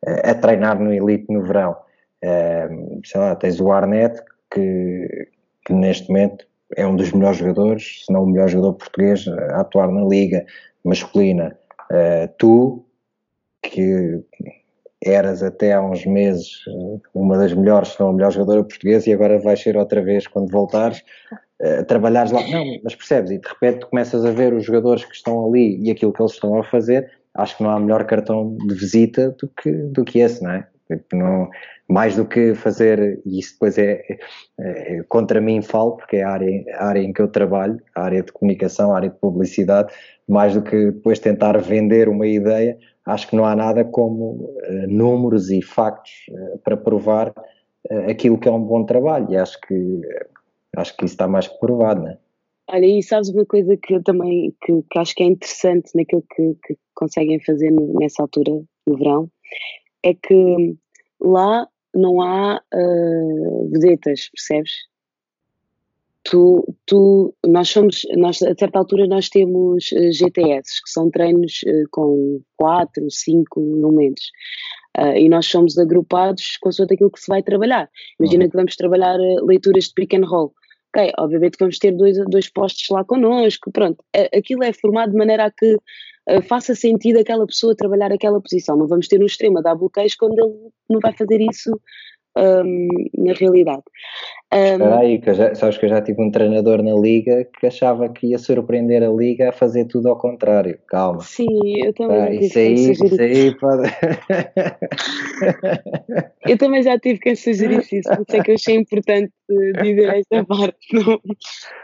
[0.06, 1.76] eh, a treinar no Elite no verão.
[3.04, 5.28] Sei lá, tens o Arnett, que,
[5.66, 6.46] que neste momento
[6.76, 10.46] é um dos melhores jogadores, se não o melhor jogador português a atuar na liga
[10.84, 11.58] masculina.
[12.38, 12.84] tu,
[13.60, 14.22] que
[15.04, 19.08] eras até há uns meses eh, uma das melhores, se não a melhor jogadora portuguesa
[19.08, 21.02] e agora vais ser outra vez quando voltares
[21.60, 22.40] uh, trabalhares lá.
[22.46, 25.90] Não, mas percebes, e de repente começas a ver os jogadores que estão ali e
[25.90, 29.48] aquilo que eles estão a fazer, acho que não há melhor cartão de visita do
[29.48, 30.66] que, do que esse, não é?
[31.12, 31.48] Não,
[31.88, 34.18] mais do que fazer, e isso depois é, é,
[34.58, 38.02] é, contra mim falo, porque é a área, a área em que eu trabalho, a
[38.02, 39.92] área de comunicação, a área de publicidade,
[40.28, 44.86] mais do que depois tentar vender uma ideia, acho que não há nada como uh,
[44.88, 49.60] números e factos uh, para provar uh, aquilo que é um bom trabalho, e acho
[49.60, 50.00] que,
[50.76, 52.18] acho que isso está mais que provado, não é?
[52.70, 56.24] Olha, e sabes uma coisa que eu também que, que acho que é interessante naquilo
[56.34, 58.52] que, que conseguem fazer nessa altura,
[58.86, 59.28] no verão,
[60.02, 60.76] é que
[61.20, 64.72] lá não há uh, vedetas, percebes?
[66.24, 71.10] Tu, tu, nós somos, nós, a certa altura nós temos uh, eh, GTS, que são
[71.10, 74.30] treinos uh, com quatro, cinco elementos.
[74.96, 77.90] Uh, e nós somos agrupados consoante aquilo que se vai trabalhar.
[78.20, 78.50] Imagina uhum.
[78.50, 80.54] que vamos trabalhar leituras de pick and roll.
[80.94, 84.04] Ok, obviamente vamos ter dois, dois postos lá connosco, pronto.
[84.36, 85.76] Aquilo é formado de maneira a que
[86.28, 88.76] uh, faça sentido aquela pessoa trabalhar aquela posição.
[88.76, 91.72] Não vamos ter um extremo a dar bloqueios quando ele não vai fazer isso
[92.36, 93.82] um, na realidade.
[94.52, 97.66] Um, Espera aí, que já, sabes que eu já tive um treinador na Liga que
[97.66, 100.78] achava que ia surpreender a Liga a fazer tudo ao contrário.
[100.88, 101.20] Calma.
[101.20, 101.46] Sim,
[101.84, 102.20] eu também.
[102.20, 103.88] Ah, isso aí, isso aí pode.
[106.48, 109.32] eu também já tive quem sugerisse isso, por isso é que eu achei importante
[109.82, 110.76] dizer esta parte.
[110.92, 111.20] Não,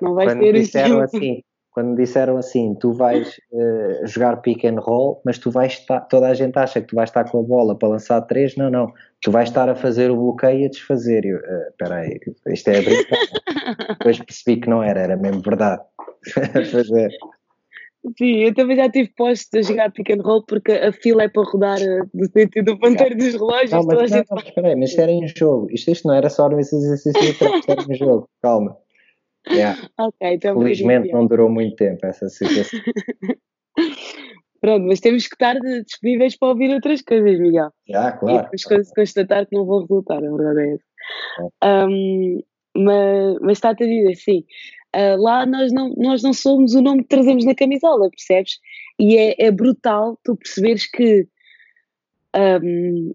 [0.03, 1.43] não vai Quando ser disseram assim
[1.79, 6.27] quando disseram assim, tu vais uh, jogar pick and roll, mas tu vais estar, toda
[6.27, 8.93] a gente acha que tu vais estar com a bola para lançar três, não, não,
[9.23, 11.25] tu vais estar a fazer o bloqueio e a desfazer.
[11.25, 12.19] Eu, uh, espera aí,
[12.49, 13.19] isto é a brincar.
[13.91, 15.81] Depois percebi que não era, era mesmo verdade.
[16.73, 17.13] fazer.
[18.19, 21.29] Sim, eu também já tive postos a jogar pick and roll porque a fila é
[21.29, 23.71] para rodar eh, do sentido do ponteiro dos relógios.
[23.71, 25.69] Não, mas, não, não, espera aí, mas isto era em jogo.
[25.71, 28.29] Isto, isto não era só no exercício de isto era em jogo.
[28.43, 28.77] Calma.
[29.47, 29.79] Yeah.
[29.99, 32.81] Okay, então Felizmente não durou muito tempo essa situação.
[34.61, 37.71] Pronto, mas temos que estar disponíveis para ouvir outras coisas, Miguel.
[37.89, 38.49] Yeah, claro.
[38.51, 41.89] E as coisas constatar que não vão resultar, a verdade é essa.
[41.89, 42.43] Um,
[42.77, 44.45] mas, mas está-te a dizer, sim.
[44.97, 48.59] Uh, lá nós não, nós não somos o nome que trazemos na camisola, percebes?
[48.99, 51.29] E é, é brutal tu perceberes que
[52.35, 53.15] um,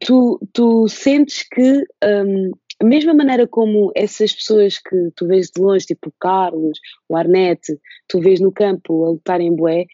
[0.00, 2.50] tu, tu sentes que um,
[2.80, 7.16] a mesma maneira como essas pessoas que tu vês de longe, tipo o Carlos, o
[7.16, 9.86] Arnete, tu vês no campo a lutar em bué,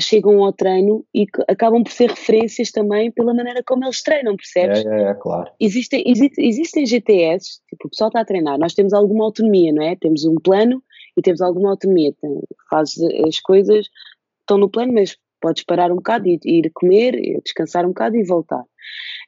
[0.00, 4.84] chegam ao treino e acabam por ser referências também pela maneira como eles treinam, percebes?
[4.84, 5.50] É, é, é claro.
[5.60, 9.82] Existem, existe, existem GTS, tipo, o pessoal está a treinar, nós temos alguma autonomia, não
[9.82, 9.96] é?
[9.96, 10.82] Temos um plano
[11.16, 12.12] e temos alguma autonomia.
[12.20, 13.86] Tem, fazes as coisas,
[14.40, 18.24] estão no plano, mas podes parar um bocado e ir comer, descansar um bocado e
[18.24, 18.64] voltar.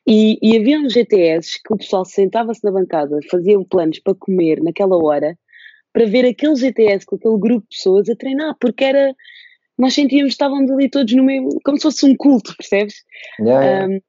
[0.07, 4.63] E, e havia uns GTS que o pessoal sentava-se na bancada, faziam planos para comer
[4.63, 5.37] naquela hora,
[5.93, 9.15] para ver aquele GTS com aquele grupo de pessoas a treinar, porque era.
[9.79, 12.95] Nós sentíamos que estávamos ali todos no meio, como se fosse um culto, percebes?
[13.39, 13.95] Yeah, yeah.
[13.95, 14.01] Um,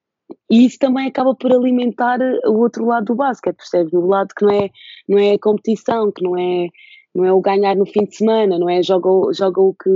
[0.50, 3.94] e isso também acaba por alimentar o outro lado do basquete, percebes?
[3.94, 4.70] O lado que não é,
[5.08, 6.68] não é a competição, que não é,
[7.14, 9.90] não é o ganhar no fim de semana, não é joga, joga o, que,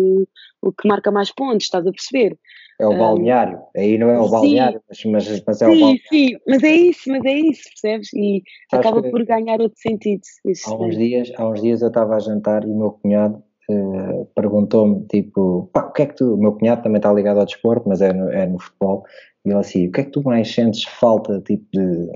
[0.62, 2.38] o que marca mais pontos, estás a perceber?
[2.82, 5.80] É o balneário, um, aí não é o balneário, mas, mas, mas, é sim, o
[5.80, 6.02] balneário.
[6.10, 8.14] Sim, mas é isso, mas é isso, percebes?
[8.14, 10.22] E Sabes acaba por ganhar outro sentido.
[10.66, 14.26] Há uns, dias, há uns dias eu estava a jantar e o meu cunhado uh,
[14.36, 17.46] perguntou-me, tipo, pá, o que é que tu, o meu cunhado também está ligado ao
[17.46, 19.04] desporto, mas é no, é no futebol,
[19.46, 22.10] e ele assim, o que é que tu mais sentes falta, tipo, de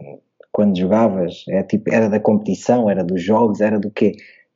[0.51, 1.43] quando jogavas?
[1.49, 4.13] É, tipo, era da competição, era dos jogos, era do quê?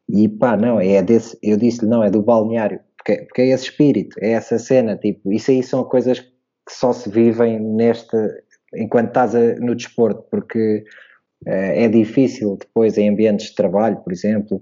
[0.08, 3.66] E pá, não, é desse, eu disse-lhe, não, é do balneário, porque, porque é esse
[3.66, 8.16] espírito, é essa cena, tipo, isso aí são coisas que só se vivem neste,
[8.76, 10.84] enquanto estás a, no desporto, porque
[11.48, 14.62] uh, é difícil depois em ambientes de trabalho, por exemplo,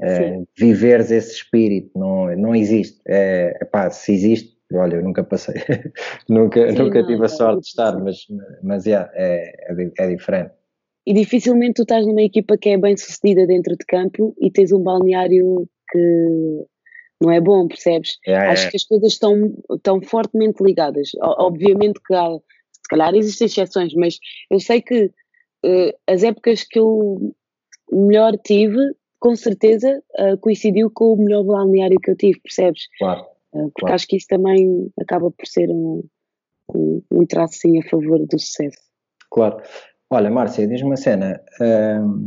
[0.00, 5.54] uh, viveres esse espírito, não, não existe, é, epá, se existe, olha, eu nunca passei,
[6.28, 8.16] nunca, Sim, nunca não, tive a sorte de estar, mas,
[8.62, 10.52] mas yeah, é, é, é diferente.
[11.06, 14.72] E dificilmente tu estás numa equipa que é bem sucedida dentro de campo e tens
[14.72, 16.64] um balneário que
[17.24, 18.18] não é bom, percebes?
[18.26, 21.10] É, Acho que as coisas estão, estão fortemente ligadas.
[21.20, 24.18] Obviamente que há, se calhar existem exceções, mas
[24.50, 27.34] eu sei que uh, as épocas que eu
[27.90, 28.78] melhor tive,
[29.18, 32.82] com certeza uh, coincidiu com o melhor balneário que eu tive, percebes?
[32.98, 33.22] Claro.
[33.52, 33.94] Uh, porque claro.
[33.94, 36.02] acho que isso também acaba por ser um,
[36.74, 38.78] um, um traço sim a favor do sucesso.
[39.30, 39.62] Claro.
[40.10, 41.40] Olha, Márcia, diz-me uma cena.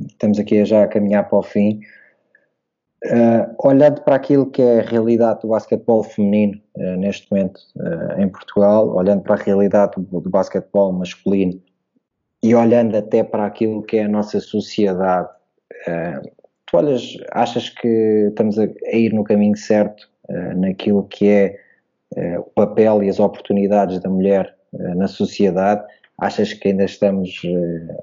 [0.10, 1.80] Estamos aqui já a caminhar para o fim.
[3.06, 8.20] Uh, olhando para aquilo que é a realidade do basquetebol feminino uh, neste momento uh,
[8.20, 11.62] em Portugal, olhando para a realidade do, do basquetebol masculino
[12.42, 15.30] e olhando até para aquilo que é a nossa sociedade,
[16.66, 17.88] tu olhas, achas que
[18.30, 20.08] estamos a, a ir no caminho certo
[20.56, 21.58] naquilo que é
[22.38, 25.84] o papel e as oportunidades da mulher na sociedade?
[26.20, 27.42] achas que ainda estamos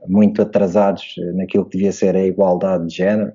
[0.09, 3.33] muito atrasados naquilo que devia ser a igualdade de género?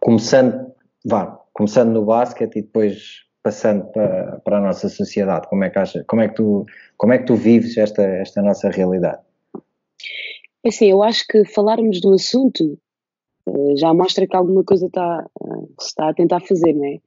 [0.00, 0.72] Começando,
[1.04, 5.78] vá, começando no basquete e depois passando para, para a nossa sociedade, como é que
[5.78, 6.66] acha, como é que tu,
[6.96, 9.22] como é que tu vives esta, esta nossa realidade?
[10.66, 12.78] Assim, eu acho que falarmos do assunto
[13.46, 15.26] uh, já mostra que alguma coisa está,
[15.80, 16.98] se está a tentar fazer, não é?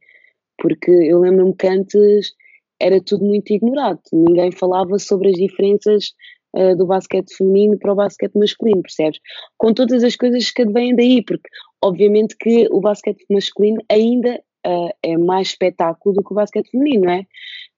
[0.57, 2.33] Porque eu lembro-me que antes
[2.79, 4.01] era tudo muito ignorado.
[4.11, 6.13] Ninguém falava sobre as diferenças
[6.55, 9.19] uh, do basquete feminino para o basquete masculino, percebes?
[9.57, 11.47] Com todas as coisas que advêm daí, porque
[11.83, 17.05] obviamente que o basquete masculino ainda uh, é mais espetáculo do que o basquete feminino,
[17.05, 17.25] não é?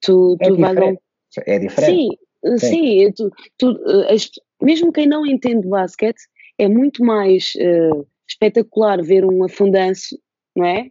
[0.02, 1.02] Tu, é, tu diferente.
[1.46, 1.92] é diferente.
[1.92, 2.58] Sim, sim.
[2.58, 4.30] sim tu, tu, uh, as,
[4.62, 6.22] mesmo quem não entende basquete,
[6.58, 7.54] é muito mais
[8.28, 10.18] espetacular ver um afundanço,
[10.56, 10.90] não é?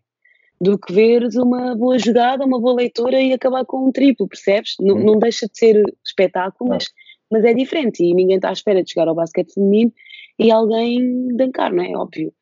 [0.60, 4.74] do que veres uma boa jogada, uma boa leitura e acabar com um triplo, percebes?
[4.80, 5.04] Não, uhum.
[5.04, 6.86] não deixa de ser espetáculo, mas,
[7.30, 9.92] mas é diferente e ninguém está à espera de chegar ao basquete feminino
[10.38, 11.96] e alguém dancar, não é?
[11.96, 12.32] Óbvio.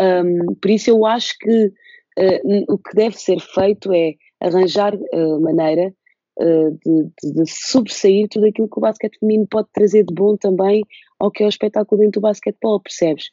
[0.00, 5.40] Um, por isso eu acho que uh, o que deve ser feito é arranjar uh,
[5.40, 5.92] maneira
[6.38, 10.36] uh, de, de, de sobressair tudo aquilo que o basquete feminino pode trazer de bom
[10.36, 10.82] também
[11.18, 13.26] ao que é o espetáculo dentro do basquetebol, percebes?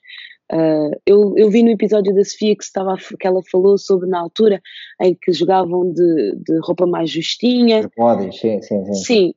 [0.51, 4.19] Uh, eu, eu, vi no episódio da Sofia que, estava, que ela falou sobre na
[4.19, 4.61] altura
[5.01, 7.89] em que jogavam de, de roupa mais justinha.
[7.95, 8.93] Podem, sim, sim, sim.
[8.93, 9.33] Sim,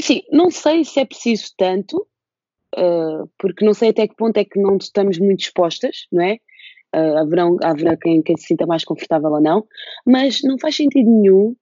[0.00, 2.06] sim, não sei se é preciso tanto,
[2.76, 6.38] uh, porque não sei até que ponto é que não estamos muito expostas, não é?
[6.94, 9.66] Uh, haverão, haverá quem, quem, se sinta mais confortável ou não,
[10.04, 11.54] mas não faz sentido nenhum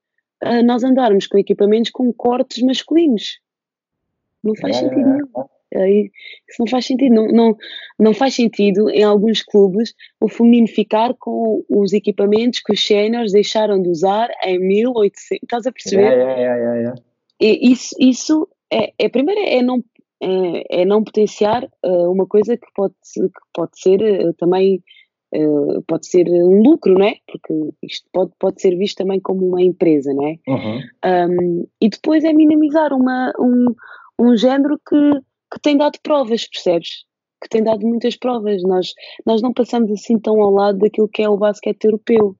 [0.44, 3.40] uh, nós andarmos com equipamentos com cortes masculinos.
[4.42, 5.28] Não faz é, sentido é, nenhum.
[6.48, 7.14] Isso não faz sentido.
[7.14, 7.56] Não, não,
[7.98, 13.32] não faz sentido em alguns clubes o feminino ficar com os equipamentos que os séniores
[13.32, 15.42] deixaram de usar em 1800.
[15.42, 16.18] Estás a perceber?
[16.18, 16.94] É, é,
[17.40, 19.82] é, isso, isso é, é primeiro é não
[20.20, 24.82] é, é não potenciar uh, uma coisa que pode que pode ser também
[25.34, 27.16] uh, pode ser um lucro, não é?
[27.26, 30.36] Porque isto pode, pode ser visto também como uma empresa, não é?
[30.46, 30.80] Uhum.
[31.04, 33.74] Um, e depois é minimizar uma, um,
[34.18, 35.20] um género que
[35.54, 37.04] que tem dado provas, percebes?
[37.40, 38.62] Que tem dado muitas provas.
[38.62, 38.92] Nós,
[39.24, 42.36] nós não passamos assim tão ao lado daquilo que é o basquete europeu.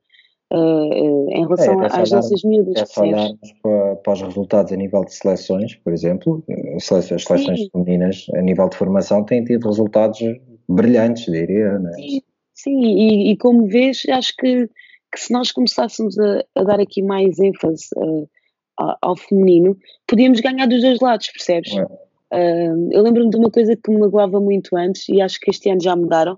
[0.53, 2.77] Uh, uh, em relação é, às nossas miúdas.
[2.77, 6.45] É só olharmos para, para, os resultados a nível de seleções, por exemplo,
[6.77, 10.21] as seleções, seleções femininas a nível de formação têm tido resultados
[10.69, 11.81] brilhantes, diria.
[11.89, 11.93] É?
[11.95, 12.23] Sim,
[12.55, 14.69] sim e, e, como vês, acho que,
[15.13, 18.29] que se nós começássemos a, a dar aqui mais ênfase uh,
[18.77, 19.77] ao, ao, feminino,
[20.07, 21.77] podíamos ganhar dos dois lados, percebes?
[21.77, 21.85] É.
[21.85, 25.71] Uh, eu lembro-me de uma coisa que me magoava muito antes, e acho que este
[25.71, 26.37] ano já mudaram,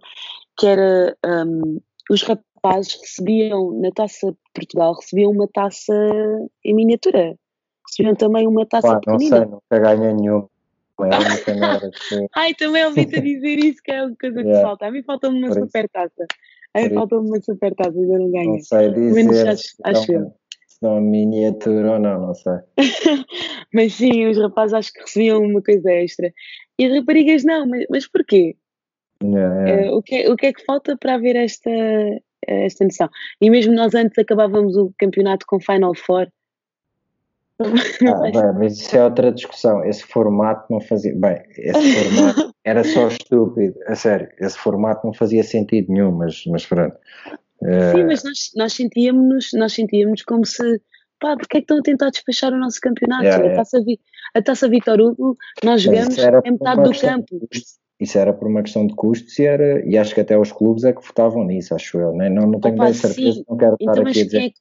[0.59, 5.93] que era um, os rapazes recebiam na taça de Portugal, recebiam uma taça
[6.64, 7.37] em miniatura.
[7.87, 9.41] Recebiam também uma taça Pá, pequenina.
[9.41, 10.49] Não sei, nunca ganhei nenhum.
[12.34, 14.66] Ai, também ouvi-te dizer isso, que é uma coisa que yeah.
[14.66, 14.86] falta.
[14.86, 16.26] A mim falta-me uma super taça.
[16.74, 18.53] A mim falta-me uma super taça, ainda não ganho.
[18.53, 19.12] Não sei dizer.
[19.12, 20.32] Menos acho, acho eu
[20.80, 22.59] são miniatura ou não, não sei.
[23.72, 26.32] mas sim, os rapazes acho que recebiam uma coisa extra.
[26.78, 28.57] E as raparigas não, mas, mas porquê?
[29.22, 29.90] Yeah, yeah.
[29.90, 31.70] Uh, o, que, o que é que falta para haver esta,
[32.47, 33.09] esta noção?
[33.40, 36.28] E mesmo nós antes acabávamos o campeonato com Final Four.
[37.59, 37.65] Ah,
[38.33, 39.85] bem, mas isso é outra discussão.
[39.85, 41.15] Esse formato não fazia.
[41.15, 44.29] Bem, esse formato era só estúpido, a sério.
[44.39, 46.97] Esse formato não fazia sentido nenhum, mas, mas pronto.
[47.63, 50.81] Sim, mas nós, nós sentíamos nós sentíamos como se
[51.19, 53.25] pá, porque é que estão a tentar despachar o nosso campeonato?
[53.25, 53.79] Yeah, a, taça,
[54.35, 57.49] a taça Vitor Hugo, nós jogamos em metade do campo.
[57.99, 60.85] Isso era por uma questão de custos e, era, e acho que até os clubes
[60.85, 62.13] é que votavam nisso, acho eu.
[62.13, 62.29] Né?
[62.29, 63.45] Não, não tenho Opa, bem certeza, sim.
[63.49, 64.39] não quero então, estar aqui a dizer.
[64.43, 64.57] É que,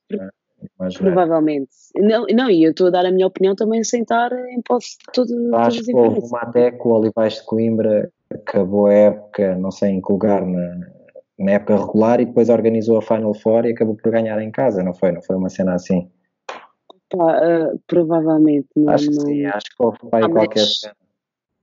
[0.98, 1.70] provavelmente.
[1.96, 4.98] Não, não, e eu estou a dar a minha opinião também sem estar em posse
[4.98, 5.56] de tudo.
[5.56, 9.92] Acho que houve uma até que o Olivais de Coimbra acabou a época, não sei
[9.92, 10.76] em que lugar, na,
[11.40, 14.84] na época regular e depois organizou a Final Four e acabou por ganhar em casa,
[14.84, 15.12] não foi?
[15.12, 16.10] Não foi uma cena assim?
[17.10, 18.68] Pá, uh, provavelmente.
[18.76, 19.26] Não, acho que não...
[19.26, 20.96] sim, acho que houve ah, qualquer mas, cena.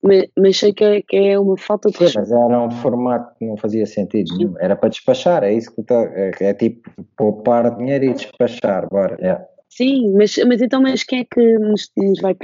[0.03, 1.98] Mas, mas sei que é, que é uma falta de.
[2.00, 4.55] Mas era um formato que não fazia sentido nenhum.
[4.59, 6.03] Era para despachar, é isso que está.
[6.14, 9.16] É, é, tipo poupar dinheiro e despachar, bora.
[9.20, 9.44] Yeah.
[9.68, 12.36] Sim, mas, mas então mas quem é que nos, nos vai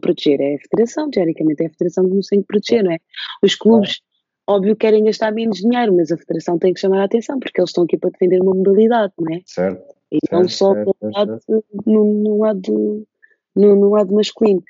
[0.00, 0.40] proteger?
[0.40, 2.98] É a Federação, teoricamente é a Federação que nos tem que proteger, não é?
[3.42, 4.00] Os clubes
[4.48, 7.70] óbvio querem gastar menos dinheiro, mas a Federação tem que chamar a atenção porque eles
[7.70, 9.40] estão aqui para defender uma modalidade, não é?
[9.46, 9.94] Certo.
[10.10, 11.40] E não só certo, lado,
[11.86, 13.06] no, no, lado,
[13.54, 14.62] no, no lado masculino.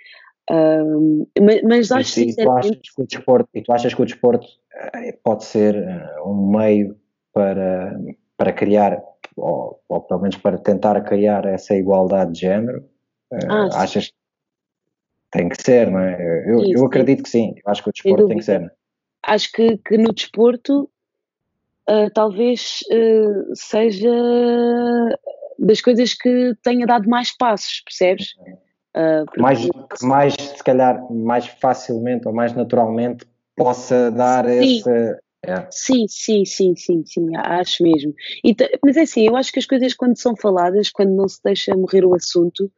[0.52, 4.04] Um, mas, mas acho e, tu achas que o desporto, e tu achas que o
[4.04, 4.46] desporto
[4.94, 6.94] eh, pode ser uh, um meio
[7.32, 7.98] para,
[8.36, 9.02] para criar,
[9.34, 12.80] ou, ou, pelo menos para tentar criar essa igualdade de género?
[13.32, 14.12] Uh, ah, achas
[15.30, 16.20] Tem que ser, não é?
[16.46, 17.54] Eu, eu acredito que sim.
[17.64, 18.70] Eu acho que o desporto tem que ser.
[19.22, 20.90] Acho que, que no desporto
[21.88, 24.10] uh, talvez uh, seja
[25.58, 28.34] das coisas que tenha dado mais passos, percebes?
[28.94, 29.68] Uh, mais,
[30.02, 33.26] mais, se calhar, mais facilmente ou mais naturalmente
[33.56, 34.78] possa dar sim.
[34.78, 35.18] esse.
[35.44, 35.66] É.
[35.70, 38.14] Sim, sim, sim, sim, sim, acho mesmo.
[38.44, 41.40] E, mas é assim, eu acho que as coisas quando são faladas, quando não se
[41.42, 42.70] deixa morrer o assunto,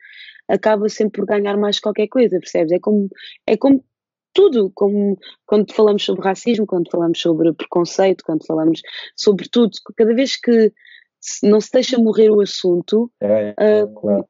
[0.48, 2.72] acaba sempre por ganhar mais qualquer coisa, percebes?
[2.72, 3.10] É como,
[3.46, 3.84] é como
[4.32, 8.80] tudo, como quando falamos sobre racismo, quando falamos sobre preconceito, quando falamos
[9.14, 10.72] sobre tudo, cada vez que
[11.42, 14.26] não se deixa morrer o assunto, é, é, uh, claro.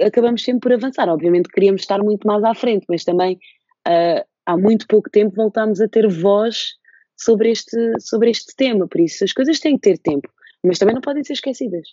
[0.00, 1.08] Acabamos sempre por avançar.
[1.08, 3.38] Obviamente queríamos estar muito mais à frente, mas também
[3.86, 6.74] uh, há muito pouco tempo voltámos a ter voz
[7.16, 10.28] sobre este, sobre este tema, por isso as coisas têm que ter tempo,
[10.62, 11.88] mas também não podem ser esquecidas.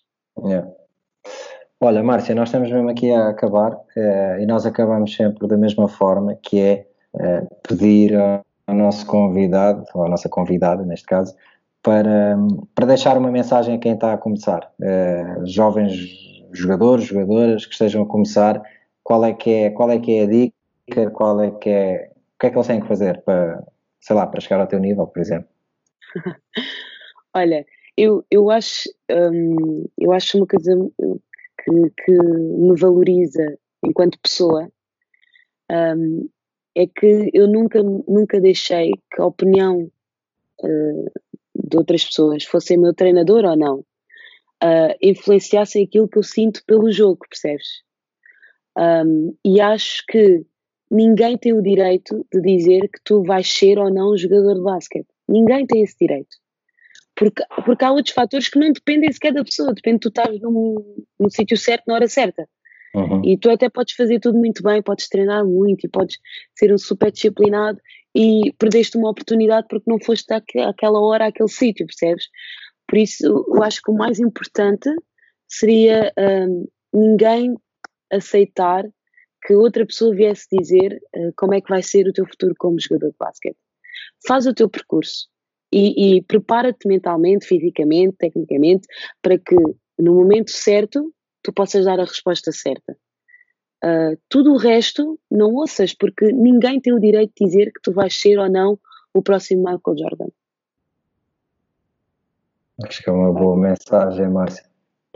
[0.50, 0.64] É.
[1.80, 5.88] Olha, Márcia, nós estamos mesmo aqui a acabar uh, e nós acabamos sempre da mesma
[5.88, 11.36] forma, que é uh, pedir ao nosso convidado, ou à nossa convidada neste caso,
[11.82, 12.38] para,
[12.74, 14.72] para deixar uma mensagem a quem está a começar.
[14.80, 18.62] Uh, jovens jogadores, jogadoras que estejam a começar,
[19.04, 22.39] qual é que é, qual é, que é a dica, qual é que é, o
[22.39, 23.64] que é que eles têm que fazer para,
[23.99, 25.49] sei lá, para chegar ao teu nível, por exemplo?
[27.36, 27.66] Olha,
[27.97, 30.72] eu, eu acho hum, eu acho uma coisa
[31.64, 34.70] que, que me valoriza enquanto pessoa
[35.72, 36.30] hum,
[36.76, 39.91] é que eu nunca, nunca deixei que a opinião
[40.64, 41.12] uh,
[41.56, 43.86] de outras pessoas, fossem meu treinador ou não,
[44.64, 47.84] uh, influenciassem aquilo que eu sinto pelo jogo, percebes?
[48.78, 50.45] Um, e acho que
[50.89, 54.61] ninguém tem o direito de dizer que tu vais ser ou não um jogador de
[54.61, 55.07] basquete.
[55.28, 56.38] Ninguém tem esse direito.
[57.16, 60.32] Porque, porque há outros fatores que não dependem sequer da pessoa, depende de tu estar
[60.41, 62.47] no, no sítio certo na hora certa.
[62.95, 63.22] Uhum.
[63.24, 66.18] E tu até podes fazer tudo muito bem, podes treinar muito e podes
[66.55, 67.80] ser um super disciplinado
[68.16, 72.26] e perdeste uma oportunidade porque não foste àquela hora àquele sítio, percebes?
[72.88, 74.90] Por isso, eu acho que o mais importante
[75.48, 77.56] seria um, ninguém
[78.12, 78.86] aceitar
[79.46, 82.80] que outra pessoa viesse dizer uh, como é que vai ser o teu futuro como
[82.80, 83.58] jogador de basquete.
[84.26, 85.28] Faz o teu percurso
[85.72, 88.88] e, e prepara-te mentalmente, fisicamente, tecnicamente,
[89.22, 89.56] para que
[90.00, 92.98] no momento certo tu possas dar a resposta certa.
[93.84, 97.92] Uh, tudo o resto não ouças, porque ninguém tem o direito de dizer que tu
[97.92, 98.80] vais ser ou não
[99.14, 100.30] o próximo Michael Jordan.
[102.84, 104.66] Acho que é uma boa mensagem, Márcia.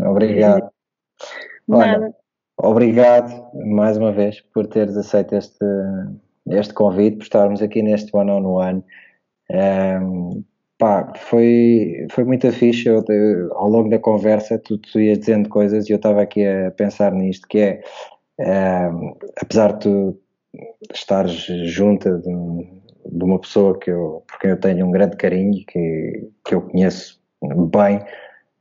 [0.01, 0.70] Obrigado.
[1.70, 2.15] Olha, Nada.
[2.57, 5.65] obrigado mais uma vez por teres aceito este,
[6.49, 8.84] este convite, por estarmos aqui neste one on one.
[9.51, 10.43] Um,
[10.78, 12.88] Pá, foi, foi muito fixe.
[12.88, 13.03] Eu,
[13.55, 17.11] ao longo da conversa, tu, tu ias dizendo coisas e eu estava aqui a pensar
[17.13, 17.82] nisto, que é,
[18.39, 18.89] é
[19.41, 20.22] apesar de tu
[20.93, 21.34] estares
[21.65, 22.32] junta de,
[23.11, 26.61] de, uma pessoa que eu, por quem eu tenho um grande carinho, que, que eu
[26.61, 28.03] conheço bem,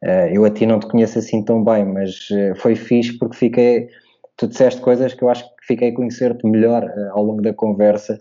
[0.03, 3.37] é, eu a ti não te conheço assim tão bem, mas é, foi fixe porque
[3.37, 3.89] fiquei,
[4.37, 7.53] tu disseste coisas que eu acho que fiquei a conhecer-te melhor é, ao longo da
[7.53, 8.21] conversa,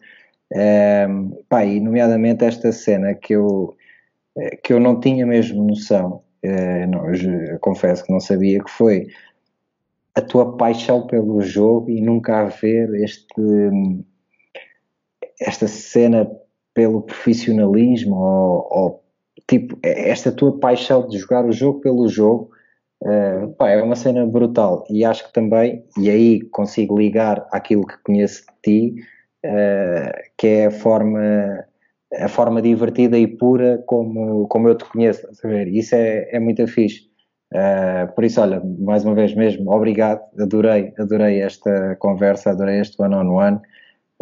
[0.53, 1.08] é,
[1.49, 3.76] pá, e nomeadamente esta cena que eu
[4.38, 7.03] eh, que eu não tinha mesmo noção, eh, não,
[7.62, 9.08] confesso que não sabia, que foi
[10.16, 13.41] a tua paixão pelo jogo e nunca haver este,
[15.39, 16.30] esta cena
[16.74, 19.05] pelo profissionalismo ou, ou,
[19.48, 22.50] tipo, esta tua paixão de jogar o jogo pelo jogo
[23.04, 27.86] uh, pá, é uma cena brutal e acho que também, e aí consigo ligar àquilo
[27.86, 29.02] que conheço de ti,
[29.46, 31.66] uh, que é a forma
[32.14, 35.68] a forma divertida e pura como, como eu te conheço, saber?
[35.68, 37.10] Isso é, é muito fixe.
[37.54, 43.02] Uh, por isso, olha, mais uma vez mesmo, obrigado, adorei, adorei esta conversa, adorei este
[43.02, 43.58] one-on-one.
[43.58, 43.62] -on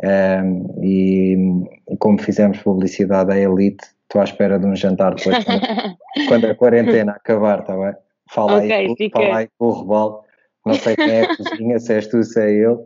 [0.04, 0.76] -one.
[0.82, 1.36] e,
[1.90, 5.62] e, como fizemos publicidade à Elite, estou à espera de um jantar depois, quando,
[6.28, 7.94] quando a quarentena acabar, está bem?
[8.30, 10.24] Fala, okay, aí, fala aí com o Rebalo
[10.66, 12.78] não sei quem é a cozinha, se és tu, se é ele,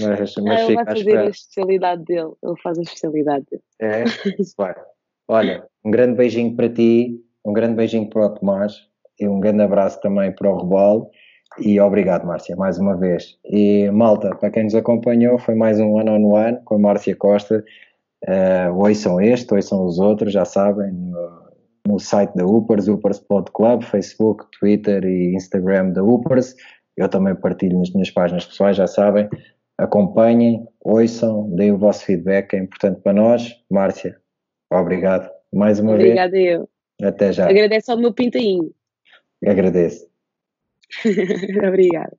[0.00, 3.62] mas, mas ah, fica Ele vai fazer a especialidade dele, ele faz a especialidade dele.
[3.80, 4.04] É?
[4.56, 4.74] Vai.
[5.28, 8.74] Olha, um grande beijinho para ti, um grande beijinho para o Tomás
[9.20, 11.10] e um grande abraço também para o Rebolo
[11.58, 13.38] e obrigado, Márcia, mais uma vez.
[13.44, 17.14] E malta, para quem nos acompanhou, foi mais um One on One com a Márcia
[17.14, 17.62] Costa.
[18.26, 21.48] Uh, ouçam este, ouçam os outros, já sabem, no,
[21.86, 26.54] no site da Upers, Upers Sport Club, Facebook, Twitter e Instagram da Upers.
[26.96, 29.28] Eu também partilho nas minhas páginas pessoais, já sabem.
[29.78, 33.54] Acompanhem, ouçam, deem o vosso feedback, é importante para nós.
[33.70, 34.18] Márcia,
[34.72, 36.58] obrigado mais uma Obrigada vez.
[36.58, 36.68] Obrigada
[37.00, 37.08] eu.
[37.08, 37.48] Até já.
[37.48, 38.72] Agradeço ao meu pintainho.
[39.44, 40.06] Agradeço.
[41.66, 42.16] Obrigada.